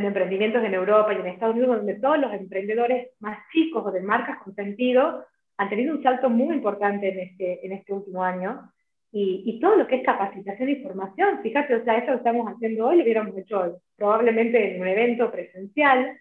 [0.03, 4.01] emprendimientos en Europa y en Estados Unidos, donde todos los emprendedores más chicos o de
[4.01, 5.23] marcas con sentido
[5.58, 8.69] han tenido un salto muy importante en este, en este último año
[9.17, 11.41] y, todo lo que es capacitación y formación.
[11.41, 15.31] Fíjate, o sea, eso que estamos haciendo hoy lo hubiéramos hecho probablemente en un evento
[15.31, 16.19] presencial,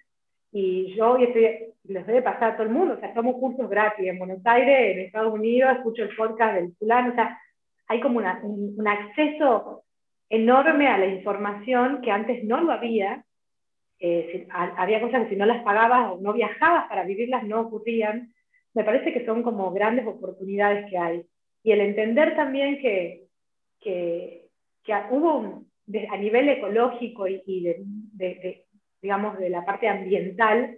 [0.52, 3.68] y yo hoy estoy, les debe pasar a todo el mundo, o sea, somos cursos
[3.68, 7.36] gratis en Buenos Aires, en Estados Unidos, escucho el podcast del fulano, o sea,
[7.88, 9.82] hay como un, un, acceso
[10.30, 13.24] enorme a la información que antes no lo había,
[14.00, 18.32] eh, había cosas que si no las pagabas o no viajabas para vivirlas no ocurrían,
[18.74, 21.24] me parece que son como grandes oportunidades que hay
[21.64, 23.24] y el entender también que,
[23.80, 24.42] que,
[25.10, 25.64] hubo
[26.10, 27.76] a nivel ecológico y,
[28.12, 28.64] de,
[29.00, 30.76] digamos, de la parte ambiental,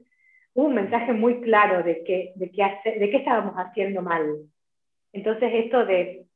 [0.55, 4.25] hubo un mensaje muy claro de, que, de, que de qué estábamos haciendo mal.
[5.13, 6.27] Entonces esto de,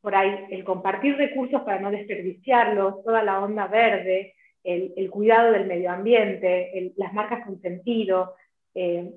[0.00, 5.66] por ahí, el compartir recursos para no desperdiciarlos, toda la onda verde, el, cuidado del
[5.66, 8.34] medio ambiente, las marcas con sentido,
[8.74, 9.10] eh,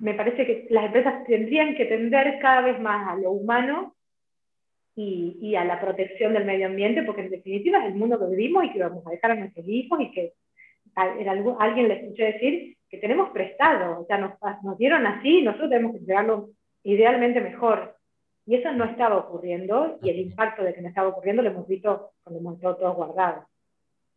[0.00, 3.94] me parece que las empresas tendrían que tender cada vez más a lo humano
[4.94, 8.36] y, y, a la protección del medio ambiente, porque en definitiva es el mundo que
[8.36, 10.34] vivimos y que vamos a dejar a nuestros hijos y que
[10.94, 15.92] alguien le escuché decir que tenemos prestado, o sea, nos, nos dieron así, nosotros tenemos
[15.92, 16.50] que entregarlo
[16.82, 17.96] idealmente mejor.
[18.44, 21.66] Y eso no estaba ocurriendo y el impacto de que no estaba ocurriendo lo hemos
[21.66, 23.44] visto cuando hemos estado todos guardados.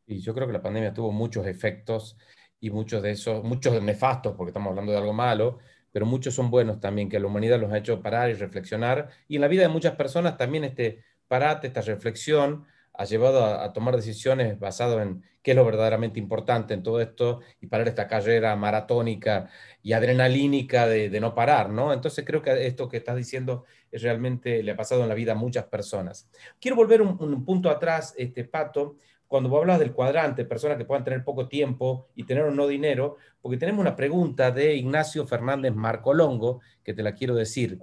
[0.07, 2.17] Y yo creo que la pandemia tuvo muchos efectos
[2.59, 5.59] y muchos de esos, muchos nefastos, porque estamos hablando de algo malo,
[5.91, 9.09] pero muchos son buenos también, que la humanidad los ha hecho parar y reflexionar.
[9.27, 12.65] Y en la vida de muchas personas también este parate, esta reflexión,
[12.97, 17.41] ha llevado a, tomar decisiones basadas en qué es lo verdaderamente importante en todo esto
[17.59, 19.49] y parar esta carrera maratónica
[19.81, 21.93] y adrenalínica de, no parar, ¿no?
[21.93, 25.33] Entonces creo que esto que estás diciendo es realmente le ha pasado en la vida
[25.33, 26.29] a muchas personas.
[26.59, 28.95] Quiero volver un, un punto atrás, este Pato,
[29.27, 32.67] cuando vos hablas del cuadrante, personas que puedan tener poco tiempo y tener o no
[32.67, 37.79] dinero, porque tenemos una pregunta de Ignacio Fernández Marcolongo, que te la quiero decir.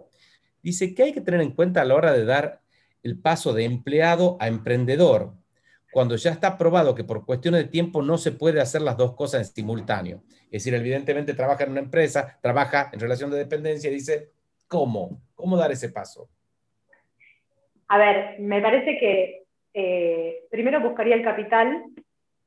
[0.62, 2.60] Dice, ¿qué hay que tener en cuenta a la hora de dar
[3.02, 5.34] el paso de empleado a emprendedor?
[5.90, 9.14] Cuando ya está probado que por cuestiones de tiempo no se puede hacer las dos
[9.14, 10.22] cosas en simultáneo.
[10.44, 14.30] Es decir, evidentemente trabaja en una empresa, trabaja en relación de dependencia y dice,
[14.68, 15.20] ¿cómo?
[15.34, 16.30] ¿Cómo dar ese paso?
[17.88, 19.41] A ver, me parece que
[19.74, 21.84] eh, primero buscaría el capital,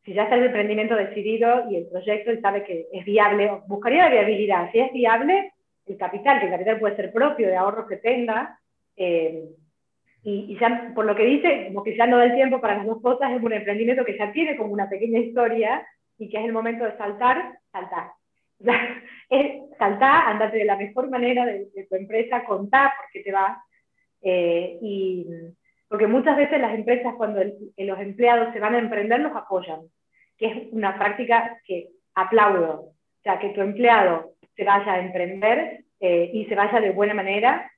[0.04, 4.04] si ya está el emprendimiento decidido y el proyecto y sabe que es viable, buscaría
[4.04, 5.54] la viabilidad, si es viable,
[5.88, 8.60] el capital, que el capital puede ser propio de ahorros que tenga,
[8.96, 9.44] eh,
[10.24, 12.88] y, ya por lo que dice, como que ya no da el tiempo para las
[12.88, 15.86] dos cosas, es un emprendimiento que ya tiene como una pequeña historia
[16.18, 18.12] y que es el momento de saltar, saltar.
[19.30, 23.58] es saltar, andate de la mejor manera de, tu empresa, contá por qué te vas,
[24.24, 25.28] eh, y
[25.88, 29.82] porque muchas veces las empresas cuando los empleados se van a emprender los apoyan,
[30.38, 32.71] que es una práctica que aplaudo.
[32.82, 32.93] O
[33.24, 37.71] sea, que tu empleado se vaya a emprender eh, y se vaya de buena manera,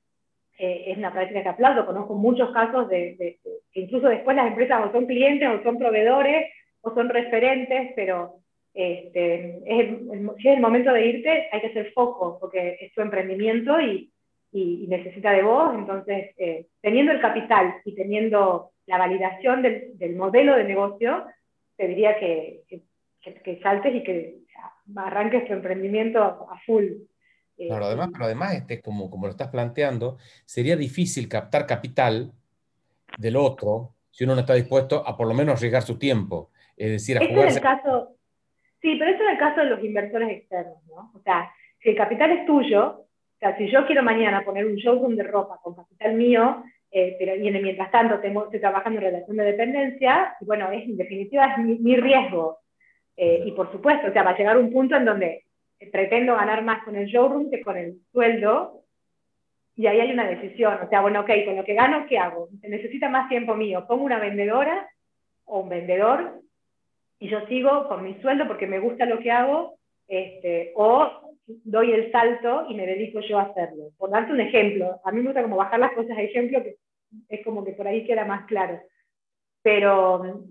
[0.58, 1.86] eh, es una práctica que aplaudo.
[1.86, 3.38] Conozco muchos casos de,
[3.72, 8.36] que incluso después las empresas o son clientes o son proveedores o son referentes, pero
[8.74, 9.60] este,
[10.38, 14.12] si es el momento de irte, hay que hacer foco, porque es tu emprendimiento y,
[14.52, 20.16] y, necesita de vos, entonces eh, teniendo el capital y teniendo la validación del, del
[20.16, 21.26] modelo de negocio,
[21.76, 22.64] te diría que,
[23.20, 24.38] que, saltes y que
[24.96, 26.84] arranques tu emprendimiento a full.
[27.58, 32.32] Eh, claro, además, pero además, este, como, como lo estás planteando, sería difícil captar capital
[33.18, 36.50] del otro si uno no está dispuesto a por lo menos arriesgar su tiempo.
[36.76, 38.16] Es decir, a este Es el caso,
[38.80, 41.12] sí, pero esto es el caso de los inversores externos, ¿no?
[41.14, 43.07] O sea, si el capital es tuyo,
[43.38, 47.14] o sea, si yo quiero mañana poner un showroom de ropa con capital mío, eh,
[47.20, 50.82] pero y en mientras tanto tengo, estoy trabajando en relación de dependencia, y bueno, es,
[50.82, 52.58] en definitiva es mi, riesgo.
[53.16, 55.44] Eh, y por supuesto, o sea, va a llegar un punto en donde
[55.92, 58.82] pretendo ganar más con el showroom que con el sueldo,
[59.76, 60.76] y ahí hay una decisión.
[60.82, 62.48] O sea, bueno, ok, con lo que gano, ¿qué hago?
[62.60, 63.86] Se necesita más tiempo mío.
[63.86, 64.90] Pongo una vendedora
[65.44, 66.40] o un vendedor
[67.20, 71.27] y yo sigo con mi sueldo porque me gusta lo que hago, este, o
[71.64, 73.90] doy el salto y me dedico yo a hacerlo.
[73.96, 76.76] Por darte un ejemplo, a mí me gusta como bajar las cosas a ejemplo, que
[77.28, 78.80] es como que por ahí queda más claro.
[79.62, 80.44] Pero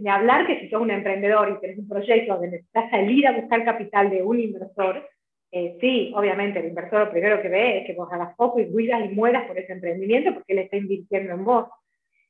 [0.00, 3.32] ni hablar que si sos un emprendedor y tenés un proyecto donde necesitas salir a
[3.32, 5.08] buscar capital de un inversor,
[5.50, 8.70] eh, sí, obviamente el inversor lo primero que ve es que vos hagas poco y
[8.70, 11.68] cuidas y mueras por ese emprendimiento porque él está invirtiendo en vos.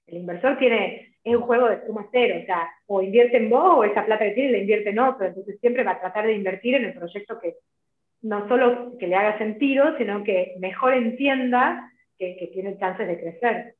[0.06, 3.78] El inversor tiene, es un juego de suma cero, o sea, o invierte en vos
[3.78, 6.34] o esa plata que tiene la invierte en otro, entonces siempre va a tratar de
[6.34, 7.54] invertir en el proyecto que,
[8.24, 13.76] no solo que le haga sentido, sino que mejor entienda que, tiene chances de crecer.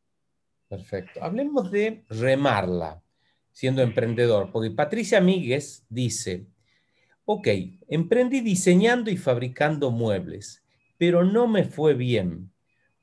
[0.69, 1.25] Perfecto.
[1.25, 3.03] Hablemos de remarla
[3.51, 6.47] siendo emprendedor, porque Patricia Míguez dice,
[7.25, 7.49] ok,
[7.89, 10.63] emprendí diseñando y fabricando muebles,
[10.99, 12.51] pero no me fue bien.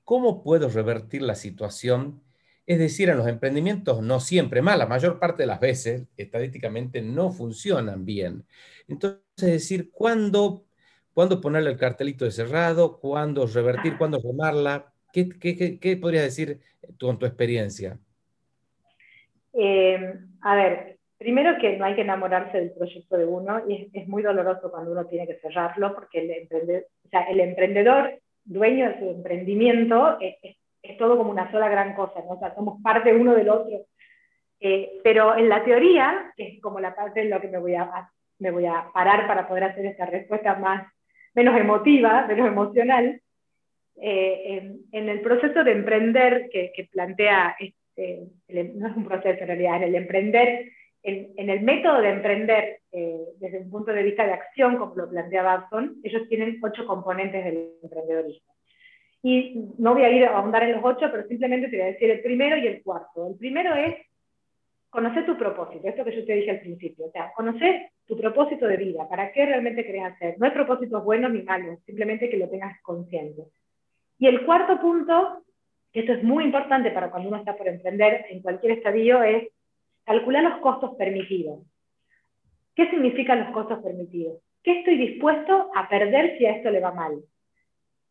[0.03, 2.21] ¿Cómo puedo revertir la situación?
[2.67, 7.01] Es decir, en los emprendimientos no siempre, más la mayor parte de las veces, estadísticamente
[7.01, 8.45] no funcionan bien.
[8.87, 10.65] Entonces, es decir, ¿cuándo
[11.13, 12.99] ¿Cuándo ponerle el cartelito de cerrado?
[12.99, 13.97] ¿Cuándo revertir?
[13.97, 14.93] ¿Cuándo remarla?
[15.11, 16.59] ¿Qué, qué, qué, podrías decir
[16.97, 17.99] tú en tu experiencia?
[19.53, 24.07] Eh, a ver, primero que no hay que enamorarse del proyecto de uno y es,
[24.07, 28.89] muy doloroso cuando uno tiene que cerrarlo porque el, emprendedor, o sea, el emprendedor, dueño
[28.89, 30.35] de su emprendimiento, es,
[30.97, 32.31] todo como una sola gran cosa, ¿no?
[32.31, 33.85] o sea, somos parte uno del otro.
[34.59, 37.75] Eh, pero en la teoría, que es como la parte en la que me voy
[37.75, 40.87] a, me voy a parar para poder hacer esta respuesta más
[41.33, 43.21] menos emotiva, menos emocional,
[44.03, 48.23] eh, en, el proceso de emprender que, plantea, este,
[48.73, 50.71] no es un proceso en realidad, en el emprender,
[51.03, 55.09] en, el método de emprender eh, desde un punto de vista de acción, como lo
[55.09, 58.53] plantea Babson, ellos tienen ocho componentes del emprendedorismo.
[59.23, 61.91] Y no voy a ir a ahondar en los ocho, pero simplemente te voy a
[61.91, 63.27] decir el primero y el cuarto.
[63.27, 63.95] El primero es
[64.89, 68.67] conocer tu propósito, esto que yo te dije al principio, o sea, conocer tu propósito
[68.67, 70.35] de vida, para qué realmente querés hacer.
[70.37, 73.43] No hay propósitos buenos ni malos, simplemente que lo tengas consciente.
[74.19, 75.45] Y el cuarto punto,
[75.93, 79.47] que esto es muy importante para cuando uno está por emprender en cualquier estadio, es
[80.03, 81.59] calcular los costos permitidos.
[82.75, 84.41] ¿Qué significan los costos permitidos?
[84.61, 87.13] ¿Qué estoy dispuesto a perder si a esto le va mal?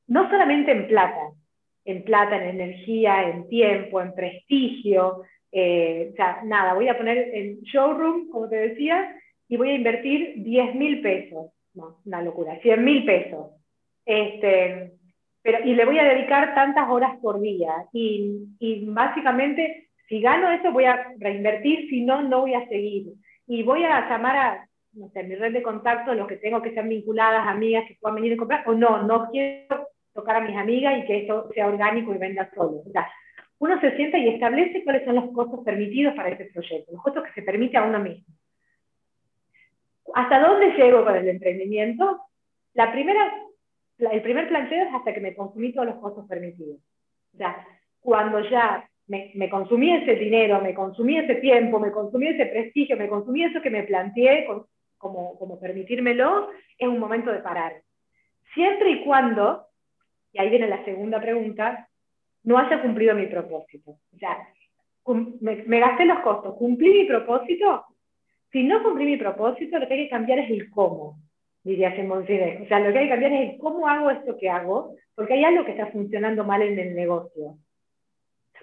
[0.06, 1.24] No solamente en plata,
[1.84, 7.18] en plata, en energía, en tiempo, en prestigio, Eh, o sea, nada, voy a poner
[7.34, 8.96] el showroom, como te decía,
[9.50, 11.50] y voy a invertir 10 mil pesos.
[11.74, 13.50] No, una locura, 100 mil pesos.
[14.06, 14.92] Este,
[15.42, 17.72] pero, y le voy a dedicar tantas horas por día.
[17.92, 23.12] Y, y básicamente, si gano eso, voy a reinvertir, si no, no voy a seguir.
[23.48, 26.72] Y voy a llamar a, no sé, mi red de contacto, los que tengo que
[26.72, 30.56] sean vinculadas, amigas que puedan venir a comprar, o no, no quiero tocar a mis
[30.56, 32.82] amigas y que eso sea orgánico y venda solo.
[32.86, 33.10] O sea,
[33.58, 37.24] uno se sienta y establece cuáles son los costos permitidos para ese proyecto, los costos
[37.24, 38.32] que se permite a uno mismo.
[40.14, 42.20] ¿Hasta dónde llego con el emprendimiento?
[42.74, 43.32] La primera,
[43.98, 46.78] el primer planteo es hasta que me consumí todos los costos permitidos.
[47.34, 47.66] O sea,
[48.00, 52.96] cuando ya me, me, consumí ese dinero, me consumí ese tiempo, me consumí ese prestigio,
[52.96, 54.46] me consumí eso que me planteé
[54.98, 57.82] como, como permitírmelo, es un momento de parar.
[58.54, 59.66] Siempre y cuando,
[60.32, 61.88] y ahí viene la segunda pregunta,
[62.44, 63.98] no haya cumplido mi propósito.
[64.14, 64.48] O sea,
[65.40, 67.84] me, me gasté los costos, cumplí mi propósito,
[68.52, 71.18] si no cumplí mi propósito, lo que hay que cambiar es el cómo,
[71.62, 72.62] diría Simón Sinek.
[72.62, 75.34] O sea, lo que hay que cambiar es el cómo hago esto que hago, porque
[75.34, 77.58] hay algo que está funcionando mal en el negocio.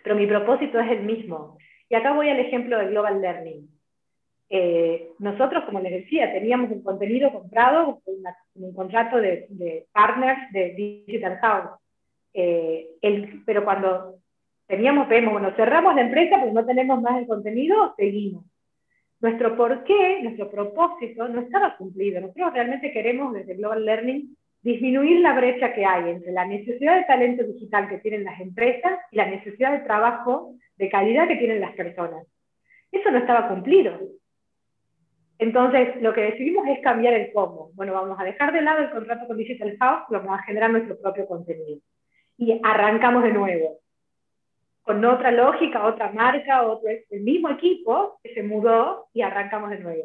[0.04, 1.58] Pero mi propósito es el mismo.
[1.89, 3.69] Y acá voy al ejemplo de Global Learning.
[4.50, 8.02] Eh, nosotros, como les decía, teníamos un contenido comprado,
[8.56, 11.80] un contrato de, partners de Digital House.
[12.34, 12.89] Eh,
[13.45, 14.15] pero cuando
[14.67, 18.43] teníamos, vemos, bueno, cerramos la empresa porque no tenemos más el contenido, seguimos
[19.19, 22.21] nuestro porqué, nuestro propósito no estaba cumplido.
[22.21, 27.06] Nosotros realmente queremos desde Global Learning disminuir la brecha que hay entre la necesidad de
[27.06, 31.62] talento digital que tienen las empresas y la necesidad de trabajo de calidad que tienen
[31.62, 32.25] las personas.
[32.91, 33.97] Eso no estaba cumplido.
[35.39, 37.69] Entonces, lo que decidimos es cambiar el cómo.
[37.73, 40.99] Bueno, vamos a dejar de lado el contrato con Digital House, vamos a generar nuestro
[40.99, 41.80] propio contenido.
[42.38, 43.80] Y arrancamos de nuevo
[44.88, 49.80] con otra lógica, otra marca, otro, el mismo equipo que se mudó y arrancamos de
[49.80, 50.04] nuevo.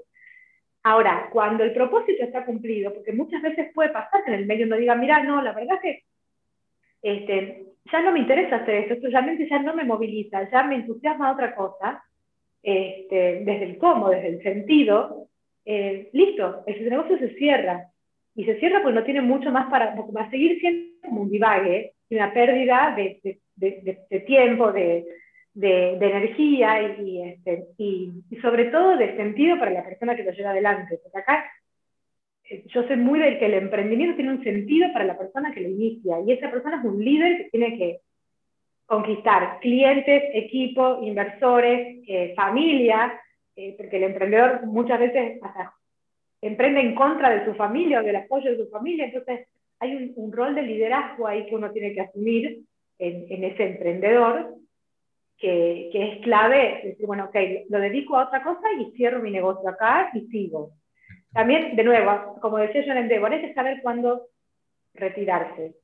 [0.82, 4.66] Ahora, cuando el propósito está cumplido, porque muchas veces puede pasar que en el medio
[4.66, 6.02] uno diga, mira, no, la verdad es que
[7.00, 10.74] este, ya no me interesa hacer esto, esto realmente ya no me moviliza, ya me
[10.74, 12.02] entusiasma otra cosa,
[12.60, 15.28] este, desde el cómo, desde el sentido,
[15.64, 17.88] eh, listo, ese negocio se cierra.
[18.34, 21.30] Y se cierra porque no tiene mucho más para, va a seguir siendo como un
[21.30, 23.38] divague y una pérdida de,
[24.26, 25.04] tiempo, de,
[25.54, 30.98] energía este, y, y, sobre todo de sentido para la persona que lo lleva adelante.
[31.02, 31.44] Porque acá
[32.52, 35.60] eh, yo sé muy del que el emprendimiento tiene un sentido para la persona que
[35.60, 36.20] lo inicia.
[36.26, 38.00] Y esa persona es un líder que tiene que
[38.86, 42.34] conquistar clientes, equipo, inversores, eh,
[43.56, 45.40] eh, porque el emprendedor muchas veces
[46.42, 49.46] emprende en contra de su familia o del apoyo de su familia, entonces
[49.78, 52.60] hay un, un, rol de liderazgo ahí que uno tiene que asumir
[53.02, 54.54] en, ese emprendedor
[55.36, 57.36] que, que, es clave, decir, bueno, ok,
[57.68, 60.74] lo dedico a otra cosa y cierro mi negocio acá y sigo.
[61.32, 64.28] También, de nuevo, como decía yo en Endeavor, hay que saber cuándo
[64.94, 65.74] retirarse.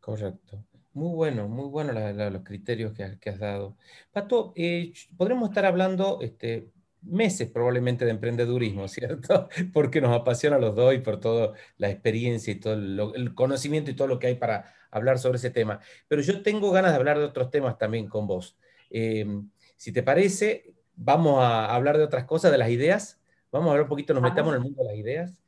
[0.00, 0.64] Correcto.
[0.94, 3.76] Muy bueno, muy bueno los criterios que, que, has dado.
[4.12, 6.68] Pato, eh, podremos estar hablando este,
[7.02, 9.48] meses probablemente de emprendedurismo, ¿cierto?
[9.72, 13.90] Porque nos apasiona a los dos y por toda la experiencia y todo el conocimiento
[13.90, 15.80] y todo lo que hay para hablar sobre ese tema.
[16.06, 18.56] Pero yo tengo ganas de hablar de otros temas también con vos.
[18.90, 23.20] Em, si te parece, vamos a hablar de otras cosas, de las ideas.
[23.50, 25.42] Vamos a hablar un poquito, nos metamos en el mundo de las ideas.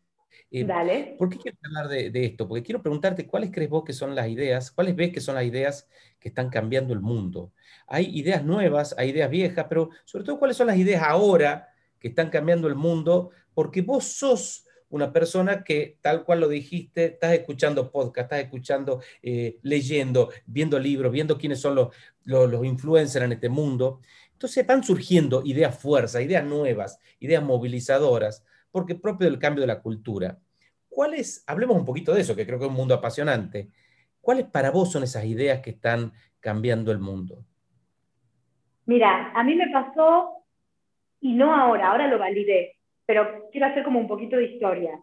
[0.51, 1.15] Em, Dale.
[1.19, 2.49] ¿Por qué quiero hablar de, de, esto?
[2.49, 5.45] Porque quiero preguntarte cuáles crees vos que son las ideas, cuáles ves que son las
[5.45, 7.53] ideas que están cambiando el mundo.
[7.87, 11.69] Hay ideas nuevas, hay ideas viejas, pero sobre todo cuáles son las ideas ahora
[12.01, 14.64] que están cambiando el mundo, porque vos sos
[14.95, 20.79] una persona que, tal cual lo dijiste, estás escuchando podcast, estás escuchando, eh, leyendo, viendo
[20.79, 21.89] libros, viendo quiénes son los,
[22.23, 24.01] los, influencers en este mundo.
[24.31, 29.83] Entonces van surgiendo ideas fuerzas, ideas nuevas, ideas movilizadoras, porque propio del cambio de la
[29.83, 30.39] cultura.
[30.89, 33.71] ¿Cuáles, hablemos un poquito de eso, que creo que es un mundo apasionante,
[34.21, 37.45] ¿cuáles para vos son esas ideas que están cambiando el mundo?
[38.87, 40.45] Mira, a mí me pasó,
[41.21, 42.74] y no ahora, ahora lo validé,
[43.07, 44.99] pero quiero hacer como un poquito de historia.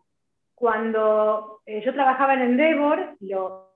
[0.55, 3.75] Cuando eh, yo trabajaba en Endeavor, lo,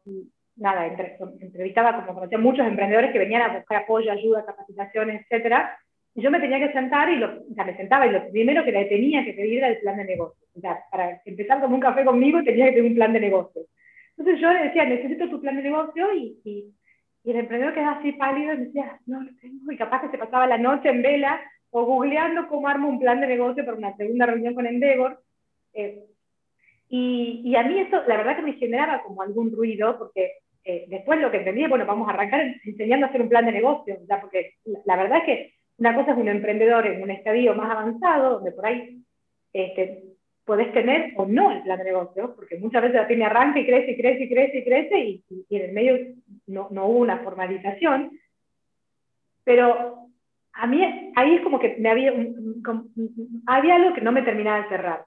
[0.56, 5.78] nada, entrevistaba, como conocía muchos emprendedores que venían a buscar apoyo, ayuda, capacitaciones, etcétera,
[6.14, 8.64] y yo me tenía que sentar y lo, o sea, me sentaba y lo primero
[8.64, 10.48] que le tenía que pedir era el plan de negocio.
[10.56, 13.64] O sea, para empezar como un café conmigo tenía que tener un plan de negocio.
[14.18, 16.74] Entonces yo le decía, necesito tu plan de negocio y, y,
[17.26, 20.10] y el emprendedor quedaba así pálido y me decía, no lo tengo, y capaz que
[20.12, 21.42] se pasaba la noche en vela
[21.78, 25.22] o googleando cómo armo un plan de negocio para una segunda reunión con Endeavor.
[25.74, 26.06] Eh,
[26.88, 30.86] y, y, a mí eso, la verdad que me generaba como algún ruido, porque eh,
[30.88, 33.98] después lo que entendí, bueno, vamos a arrancar enseñando a hacer un plan de negocio,
[34.22, 34.54] porque
[34.86, 38.54] la, verdad es que Una cosa es un emprendedor en un estadio más avanzado, donde
[38.54, 39.04] por ahí
[39.52, 40.02] este,
[40.46, 43.66] podés tener o no el plan de negocio, porque muchas veces la tiene arranca y
[43.66, 46.16] crece y crece y crece y crece y, y en el medio
[46.48, 48.18] no, no, hubo una formalización.
[49.44, 50.05] Pero
[50.56, 52.14] a mí ahí es como que me había,
[53.46, 55.06] había algo que no me terminaba de cerrar.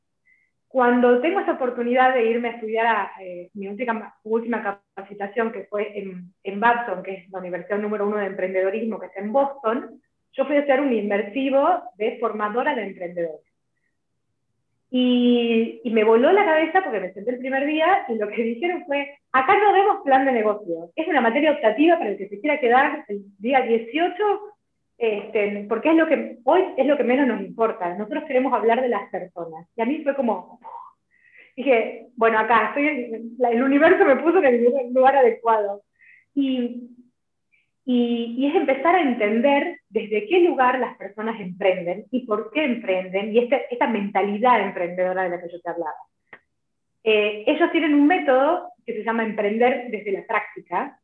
[0.69, 5.65] Cuando tengo esa oportunidad de irme a estudiar a eh, mi última, última capacitación, que
[5.65, 9.33] fue en, en Babson, que es la universidad número uno de emprendedorismo, que está en
[9.33, 10.03] Boston,
[10.35, 13.41] yo fui a hacer un inmersivo de formadora de emprendedores.
[14.91, 18.43] Y, y, me voló la cabeza porque me senté el primer día y lo que
[18.43, 22.29] dijeron fue, acá no vemos plan de negocio, es una materia optativa para el que
[22.29, 24.15] se quiera quedar el día 18,
[24.99, 28.83] este, porque es lo que, hoy es lo que menos nos importa, nosotros queremos hablar
[28.83, 29.67] de las personas.
[29.77, 30.61] Y a mí fue como,
[31.57, 35.83] dije, bueno, acá, estoy, el universo me puso en el lugar adecuado.
[36.35, 36.91] Y
[37.91, 43.35] y, es empezar a entender desde qué lugar las personas emprenden y por qué emprenden,
[43.35, 45.97] y este, esta mentalidad emprendedora de la que yo te hablaba.
[47.03, 51.01] Eh, ellos tienen un método que se llama emprender desde la práctica,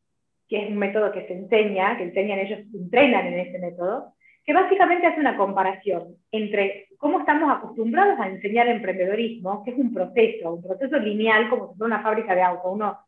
[0.47, 4.13] que es un método que se enseña, que enseñan ellos, entrenan en ese método,
[4.45, 9.93] que básicamente hace una comparación entre cómo estamos acostumbrados a enseñar emprendedorismo, que es un
[9.93, 12.71] proceso, un proceso lineal como si fuera una fábrica de auto.
[12.71, 12.99] Uno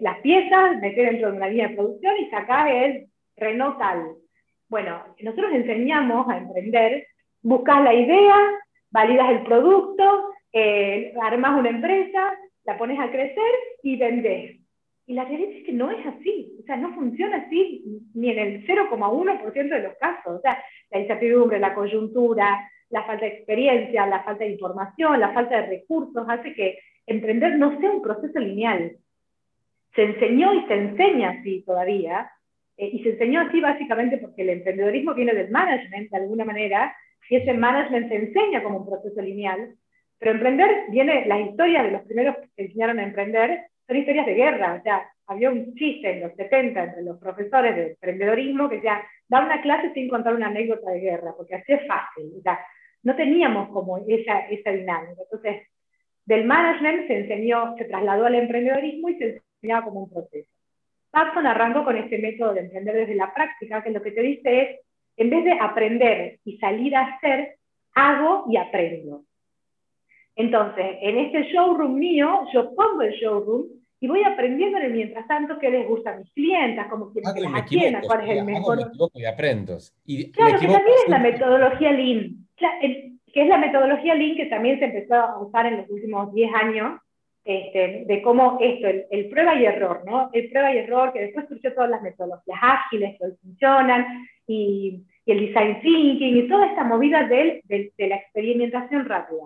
[0.00, 3.06] las piezas, meter dentro de una línea de producción y sacar el
[3.36, 4.14] Renault tal.
[4.68, 7.06] Bueno, nosotros enseñamos a emprender,
[7.42, 8.36] buscas la idea,
[8.90, 12.34] validas el producto, eh, armas una empresa,
[12.64, 13.52] la pones a crecer
[13.82, 14.61] y vendés.
[15.12, 17.84] Y la realidad es que no es así, o sea, no funciona así
[18.14, 20.38] ni en el 0,1% de los casos.
[20.38, 25.34] O sea, la incertidumbre, la coyuntura, la falta de experiencia, la falta de información, la
[25.34, 28.96] falta de recursos, hace que emprender no sea un proceso lineal.
[29.94, 32.30] Se enseñó y se enseña así todavía,
[32.78, 36.96] eh, y se enseñó así básicamente porque el emprendedorismo viene del management de alguna manera,
[37.28, 39.74] y ese management se enseña como un proceso lineal,
[40.18, 44.34] pero emprender viene, las historias de los primeros que enseñaron a emprender son historias de
[44.34, 48.76] guerra, o sea, había un chiste en los 70 entre los profesores de emprendedorismo que
[48.76, 52.42] decía, da una clase sin contar una anécdota de guerra, porque así es fácil, o
[52.42, 52.58] sea,
[53.02, 55.22] no teníamos como esa, esa dinámica.
[55.22, 55.66] Entonces,
[56.24, 59.42] del management se enseñó, se trasladó al emprendedorismo y se
[59.84, 60.48] como un proceso.
[61.10, 64.62] Paxson arrancó con este método de emprender desde la práctica, que lo que te dice
[64.62, 64.80] es,
[65.16, 67.56] en vez de aprender y salir a hacer,
[67.94, 69.24] hago y aprendo.
[70.36, 73.66] Entonces, en este showroom mío, yo pongo el showroom
[74.00, 77.34] y voy aprendiendo en el mientras tanto qué les gusta a mis clientas, cómo quieren
[77.34, 78.78] que las atienda, cuál es el mejor.
[79.14, 79.78] y aprendo.
[80.04, 84.78] Y claro, que también es la metodología Lean, que es la metodología Lean que también
[84.78, 87.00] se empezó a usar en los últimos 10 años,
[87.44, 90.30] este, de cómo esto, el, prueba y error, ¿no?
[90.32, 95.04] El prueba y error, que después surgió todas las metodologías ágiles que hoy funcionan, y,
[95.26, 99.44] y, el design thinking, y toda esta movida de, de, la experimentación rápida.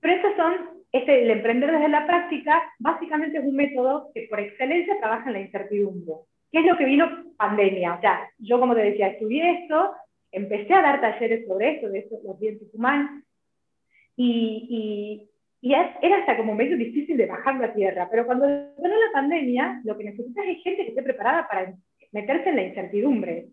[0.00, 0.54] Pero estos son,
[0.92, 5.32] este, el emprender desde la práctica, básicamente es un método que por excelencia trabaja en
[5.32, 6.14] la incertidumbre.
[6.50, 7.94] ¿Qué es lo que vino pandemia?
[7.94, 9.92] O sea, yo como te decía, estudié esto,
[10.32, 13.22] empecé a dar talleres sobre esto, de esto, los dientes humanos,
[14.16, 15.28] y,
[15.60, 19.80] y era hasta como medio difícil de bajar la tierra, pero cuando vino la pandemia,
[19.84, 21.74] lo que necesitas es gente que esté preparada para
[22.12, 23.48] meterse en la incertidumbre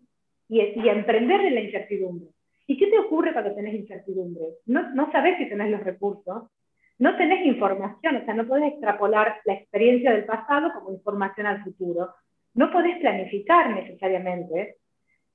[0.48, 2.28] y, y emprender en la incertidumbre.
[2.66, 4.44] ¿Y qué te ocurre cuando tenés incertidumbre?
[4.66, 6.50] No, no sabes si tenés los recursos,
[6.98, 11.62] no tenés información, o sea, no podés extrapolar la experiencia del pasado como información al
[11.62, 12.14] futuro,
[12.54, 14.76] no podés planificar necesariamente.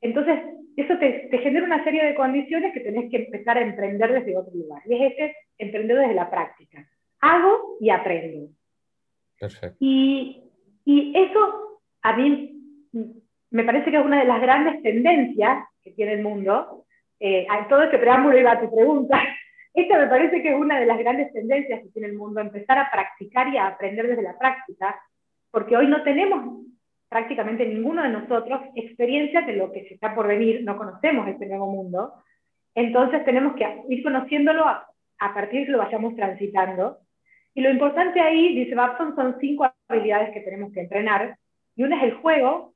[0.02, 0.40] Entonces,
[0.76, 4.38] eso te, te, genera una serie de condiciones que tenés que empezar a emprender desde
[4.38, 4.82] otro lugar.
[4.86, 6.88] Y es ese emprender desde la práctica.
[7.20, 8.50] Hago y aprendo.
[9.40, 9.78] Perfecto.
[9.80, 10.44] Y,
[10.86, 12.52] y eso a mí
[13.52, 16.86] me parece que es una de las grandes tendencias que tiene el mundo.
[17.24, 19.22] Eh, todo este preámbulo iba a tu pregunta.
[19.76, 22.80] Esta me parece que es una de las grandes tendencias que tiene el mundo, empezar
[22.80, 25.00] a practicar y a aprender desde la práctica,
[25.52, 26.66] porque hoy no tenemos
[27.08, 31.46] prácticamente ninguno de nosotros experiencia de lo que se está por venir, no conocemos este
[31.46, 32.14] nuevo mundo,
[32.74, 34.88] entonces tenemos que ir conociéndolo a,
[35.36, 36.98] partir de que lo vayamos transitando.
[37.54, 41.38] Y lo importante ahí, dice Babson, son cinco habilidades que tenemos que entrenar,
[41.76, 42.74] y una es el juego,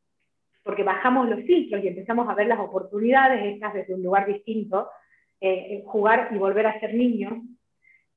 [0.66, 4.90] porque bajamos los filtros y empezamos a ver las oportunidades estas desde un lugar distinto,
[5.40, 7.34] eh, jugar y volver a ser niños.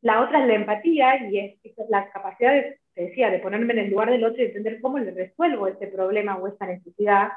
[0.01, 3.81] La otra es la empatía y es, es la capacidad de decía, de ponerme en
[3.81, 7.29] el lugar del otro y entender cómo le resuelvo ese problema o esta necesidad.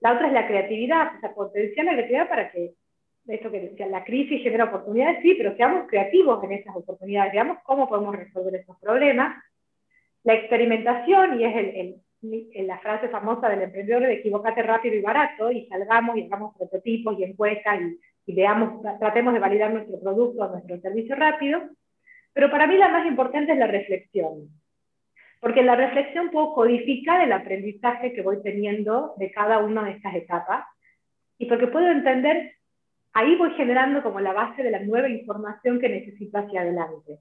[0.00, 2.74] La otra es la creatividad, o sea, potenciar la creatividad para que,
[3.26, 7.58] esto que decía, la crisis genera oportunidades, sí, pero seamos creativos en esas oportunidades, veamos
[7.64, 9.36] cómo podemos resolver esos problemas.
[10.24, 15.50] La experimentación, y es el, la frase famosa del emprendedor de equivocate rápido y barato
[15.52, 20.42] y salgamos y hagamos prototipos y encuestas y, y veamos, tratemos de validar nuestro producto
[20.42, 21.62] o nuestro servicio rápido.
[22.32, 24.48] Pero para mí la más importante es la reflexión.
[25.40, 29.92] Porque en la reflexión puedo codificar el aprendizaje que voy teniendo de cada una de
[29.92, 30.66] estas etapas
[31.38, 32.56] y porque puedo entender,
[33.12, 37.18] ahí voy generando como la base de la nueva información que necesito hacia adelante.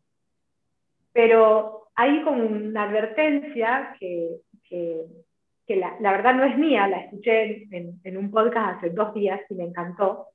[1.14, 4.38] Pero hay como una advertencia que,
[4.70, 9.14] que, la, la, verdad no es mía, la escuché en, en, un podcast hace dos
[9.14, 10.28] días y me encantó.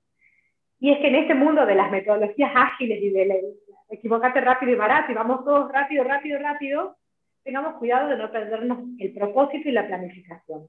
[0.81, 3.55] Y es que en este mundo de las metodologías ágiles y de
[3.91, 6.97] equivocarte rápido y barato y vamos todos rápido, rápido, rápido,
[7.45, 10.67] tengamos cuidado de no perdernos el propósito y la planificación.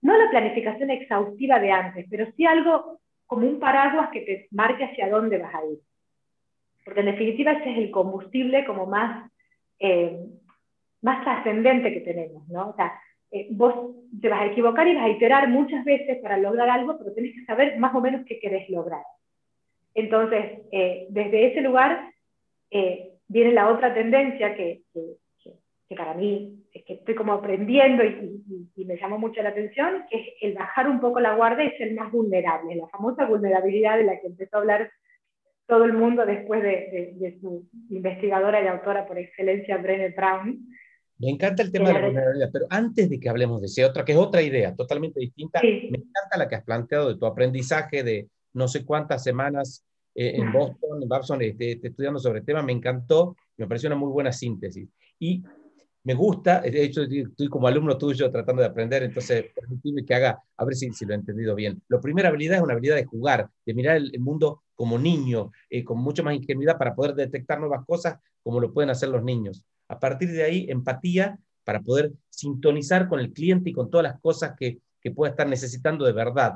[0.00, 4.84] No la planificación exhaustiva de antes, pero sí algo como un paraguas que te marque
[4.84, 5.78] hacia dónde vas a ir.
[6.84, 9.30] Porque en definitiva ese es el combustible como más
[9.78, 10.18] eh,
[11.02, 12.70] más trascendente que tenemos, ¿no?
[12.70, 12.92] O sea,
[13.30, 16.96] eh, vos te vas a equivocar y vas a iterar muchas veces para lograr algo,
[16.98, 19.02] pero tenés que saber más o menos qué querés lograr.
[19.94, 22.12] Entonces, eh, desde ese lugar
[23.28, 25.16] viene la otra tendencia que, que,
[25.88, 28.42] que, para mí es que estoy como aprendiendo y,
[28.76, 31.78] y, me llamó mucho la atención, que es el bajar un poco la guardia y
[31.78, 34.90] ser más vulnerable, la famosa vulnerabilidad de la que empezó a hablar
[35.68, 40.66] todo el mundo después de, su investigadora y autora por excelencia, Brené Brown.
[41.18, 44.04] Me encanta el tema de la vulnerabilidad, pero antes de que hablemos de esa otra,
[44.04, 48.04] que es otra idea totalmente distinta, me encanta la que has planteado de tu aprendizaje
[48.04, 52.44] de no sé cuántas semanas eh, en Boston, en Babson, este, este, estudiando sobre el
[52.44, 54.88] tema, me encantó, me pareció una muy buena síntesis.
[55.18, 55.42] Y
[56.04, 60.42] me gusta, de hecho estoy como alumno tuyo tratando de aprender, entonces permíteme que haga,
[60.56, 61.82] a ver si, si, lo he entendido bien.
[61.88, 65.84] La primera habilidad es una habilidad de jugar, de mirar el, mundo como niño, eh,
[65.84, 69.64] con mucha más ingenuidad para poder detectar nuevas cosas como lo pueden hacer los niños.
[69.88, 74.20] A partir de ahí, empatía para poder sintonizar con el cliente y con todas las
[74.20, 76.54] cosas que, que pueda estar necesitando de verdad.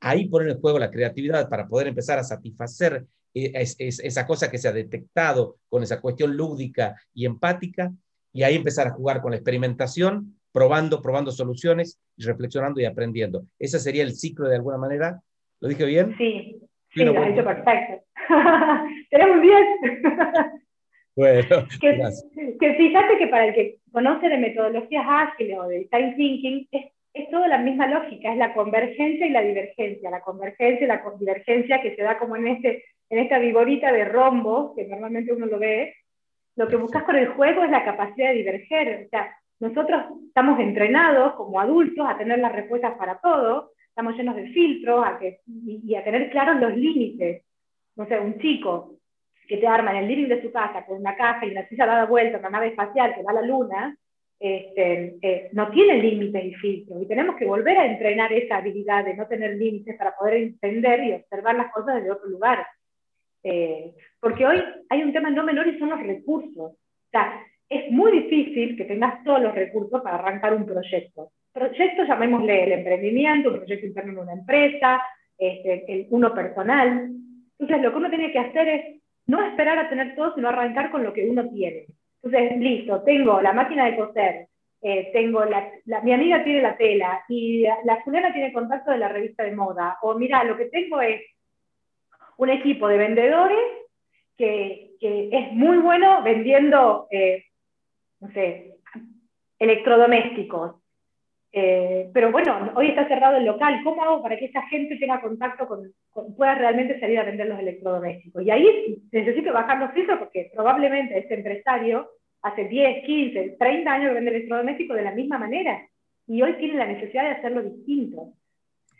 [0.00, 4.58] Ahí poner en juego la creatividad para poder empezar a satisfacer eh, esa cosa que
[4.58, 7.90] se ha detectado con esa cuestión lúdica y empática
[8.32, 13.46] y ahí empezar a jugar con la experimentación, probando, probando soluciones y reflexionando y aprendiendo.
[13.58, 15.22] Ese sería el ciclo de alguna manera.
[15.60, 16.14] ¿Lo dije bien?
[16.18, 16.60] Sí,
[16.92, 18.04] sí, lo has dicho perfecto.
[19.10, 19.56] Tenemos 10.
[21.16, 22.02] bueno, que,
[22.60, 26.86] que, fíjate que para el que conoce de metodologías ágiles o de design thinking, es,
[27.14, 30.10] es toda la misma lógica, es la convergencia y la divergencia.
[30.10, 34.06] La convergencia y la divergencia que se da como en, este, en esta viborita de
[34.06, 35.94] rombo, que normalmente uno lo ve,
[36.56, 39.04] lo que buscas con el juego es la capacidad de diverger.
[39.06, 44.36] O sea, nosotros estamos entrenados como adultos a tener las respuestas para todo, estamos llenos
[44.36, 47.44] de filtros a que, y, a tener claros los límites.
[47.96, 48.96] No sé, un chico
[49.46, 51.86] que te arma en el living de su casa con una caja y una silla
[51.86, 53.96] dada vuelta, una nave espacial que va a la luna,
[54.38, 57.02] este, eh, no tiene límites y filtros.
[57.02, 61.04] Y tenemos que volver a entrenar esa habilidad de no tener límites para poder entender
[61.04, 62.66] y observar las cosas desde otro lugar.
[63.44, 66.72] Eh, porque hoy hay un tema no menor y son los recursos.
[66.72, 71.30] O sea, es muy difícil que tengas todos los recursos para arrancar un proyecto.
[71.52, 75.02] Proyecto, llamémosle el emprendimiento, un proyecto interno en una empresa,
[75.38, 77.10] este, el uno personal.
[77.58, 80.90] Entonces, lo que uno tiene que hacer es no esperar a tener todo, sino arrancar
[80.90, 81.86] con lo que uno tiene.
[82.22, 84.46] Entonces, listo, tengo la máquina de coser,
[84.80, 85.70] eh, tengo la,
[86.02, 89.54] mi amiga tiene la tela y la, la fulana tiene contacto de la revista de
[89.54, 91.22] moda, o mira, lo que tengo es
[92.36, 93.58] un equipo de vendedores
[94.36, 97.44] que, es muy bueno vendiendo, eh,
[98.20, 98.76] no sé,
[99.58, 100.81] electrodomésticos.
[101.54, 103.80] Eh, pero bueno, hoy está cerrado el local.
[103.84, 105.92] ¿Cómo hago para que esa gente tenga contacto con,
[106.34, 108.42] pueda realmente salir a vender los electrodomésticos?
[108.42, 112.08] Y ahí necesito bajar los filtros porque probablemente ese empresario
[112.40, 115.86] hace 10, 15, 30 años vende electrodomésticos de la misma manera
[116.26, 118.32] y hoy tiene la necesidad de hacerlo distinto.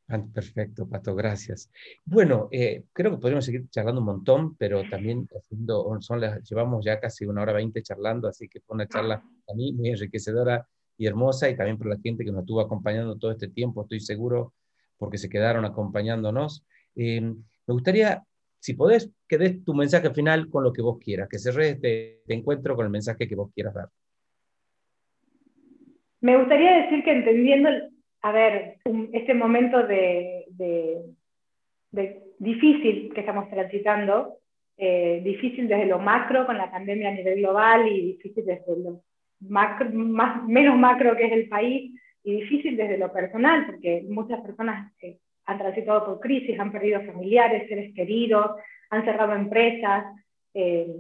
[0.07, 1.69] Perfecto, Pato, gracias.
[2.05, 5.29] Bueno, eh, creo que podríamos seguir charlando un montón, pero también
[6.01, 9.55] son las, llevamos ya casi una hora veinte charlando, así que fue una charla a
[9.55, 10.65] mí muy enriquecedora
[10.97, 13.99] y hermosa, y también por la gente que nos estuvo acompañando todo este tiempo, estoy
[13.99, 14.55] seguro,
[14.97, 16.65] porque se quedaron acompañándonos.
[16.95, 18.23] Eh, me gustaría,
[18.61, 22.19] si podés, que des tu mensaje final con lo que vos quieras, que cerres este,
[22.21, 23.89] este encuentro con el mensaje que vos quieras dar.
[26.21, 27.69] Me gustaría decir que entendiendo
[28.27, 28.79] a ver,
[29.13, 30.47] este momento de,
[32.41, 34.39] difícil que estamos transitando,
[34.77, 39.03] eh, difícil desde lo macro con la pandemia a nivel global y difícil desde lo
[39.43, 44.41] macro, más, menos macro que es el país y difícil desde lo personal, porque muchas
[44.41, 48.57] personas eh, han transitado por crisis, han perdido familiares, seres queridos,
[48.91, 50.05] han cerrado empresas.
[50.53, 50.97] Eh,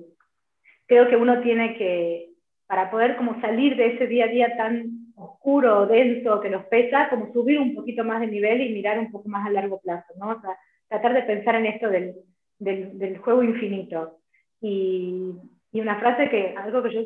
[0.86, 2.28] creo que uno tiene que,
[2.68, 7.08] para poder como salir de ese día a día tan oscuro, denso, que nos pesa,
[7.08, 10.12] como subir un poquito más de nivel y mirar un poco más a largo plazo,
[10.18, 10.30] ¿no?
[10.30, 10.56] O sea,
[10.88, 12.14] tratar de pensar en esto del,
[12.58, 14.18] del, del juego infinito.
[14.60, 15.32] Y,
[15.72, 17.00] y, una frase que, algo que yo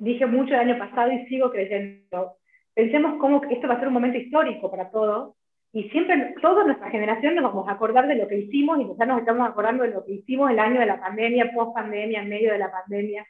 [0.00, 2.36] dije mucho el año pasado y sigo creyendo,
[2.74, 5.34] pensemos cómo esto va a ser un momento histórico para todos,
[5.72, 9.04] y siempre, toda nuestra generación nos vamos a acordar de lo que hicimos y ya
[9.04, 12.28] nos estamos acordando de lo que hicimos el año de la pandemia, post pandemia, en
[12.28, 13.26] medio de la pandemia.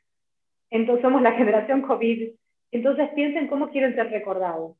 [0.70, 2.30] Entonces somos la generación COVID
[2.70, 4.76] entonces piensen cómo quieren ser recordados.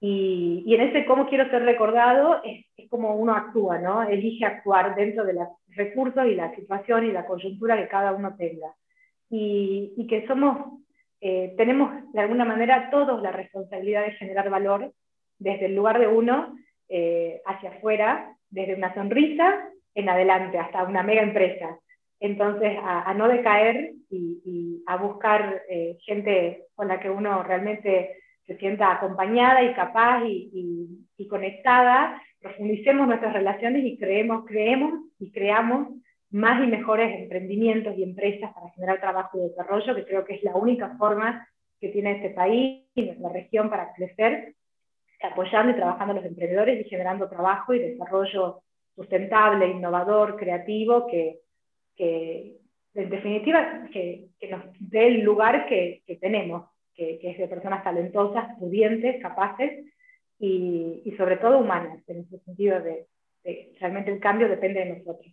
[0.00, 4.02] Y, en ese cómo quiero ser recordado es, como uno actúa, ¿no?
[4.02, 8.34] Elige actuar dentro de los recursos y la situación y la coyuntura que cada uno
[8.36, 8.74] tenga.
[9.28, 10.80] Y, y que somos,
[11.20, 14.92] eh, tenemos de alguna manera todos la responsabilidad de generar valor
[15.38, 16.56] desde el lugar de uno
[16.88, 21.78] eh, hacia afuera, desde una sonrisa en adelante hasta una mega empresa.
[22.20, 28.16] Entonces, a, no decaer y, a buscar eh, gente con la que uno realmente
[28.46, 35.88] se sienta acompañada y capaz y, conectada, profundicemos nuestras relaciones y creemos, creemos y creamos
[36.30, 40.42] más y mejores emprendimientos y empresas para generar trabajo y desarrollo, que creo que es
[40.42, 41.46] la única forma
[41.78, 44.54] que tiene este país y nuestra región para crecer,
[45.22, 48.62] apoyando y trabajando a los emprendedores y generando trabajo y desarrollo
[48.94, 51.38] sustentable, innovador, creativo, que,
[51.96, 52.60] que
[52.94, 59.22] en definitiva que, nos dé el lugar que, tenemos, que, es de personas talentosas, pudientes,
[59.22, 59.84] capaces
[60.38, 63.06] y, sobre todo humanas, en ese sentido de,
[63.78, 65.32] realmente el cambio depende de nosotros.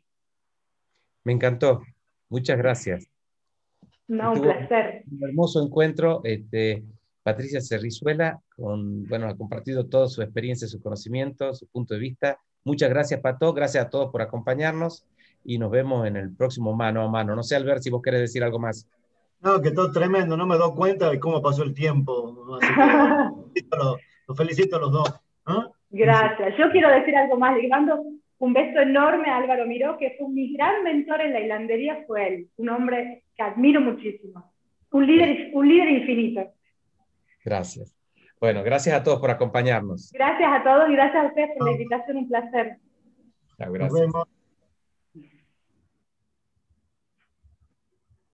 [1.23, 1.83] Me encantó,
[2.29, 3.09] muchas gracias.
[4.07, 5.03] No, un placer.
[5.11, 6.21] Un hermoso encuentro.
[6.23, 6.83] Este,
[7.23, 12.39] Patricia Cerrizuela, con, bueno, ha compartido toda su experiencia, su conocimiento, su punto de vista.
[12.63, 13.53] Muchas gracias, Pato.
[13.53, 15.05] Gracias a todos por acompañarnos
[15.43, 17.35] y nos vemos en el próximo mano a mano.
[17.35, 18.87] No sé, Albert, si vos querés decir algo más.
[19.41, 22.57] No, que todo tremendo, no me doy cuenta de cómo pasó el tiempo.
[23.71, 25.13] los, felicito a los dos.
[25.89, 26.57] Gracias.
[26.57, 27.55] Yo quiero decir algo más.
[27.55, 28.03] Le mando
[28.39, 32.27] un beso enorme a Álvaro Miró, que fue mi gran mentor en la hilandería, fue
[32.27, 32.49] él.
[32.57, 34.51] Un hombre que admiro muchísimo.
[34.91, 36.51] Un líder, un líder infinito.
[37.43, 37.95] Gracias.
[38.39, 40.11] Bueno, gracias a todos por acompañarnos.
[40.11, 42.77] Gracias a todos y gracias a ustedes por la invitación, un placer.
[43.57, 44.27] gracias.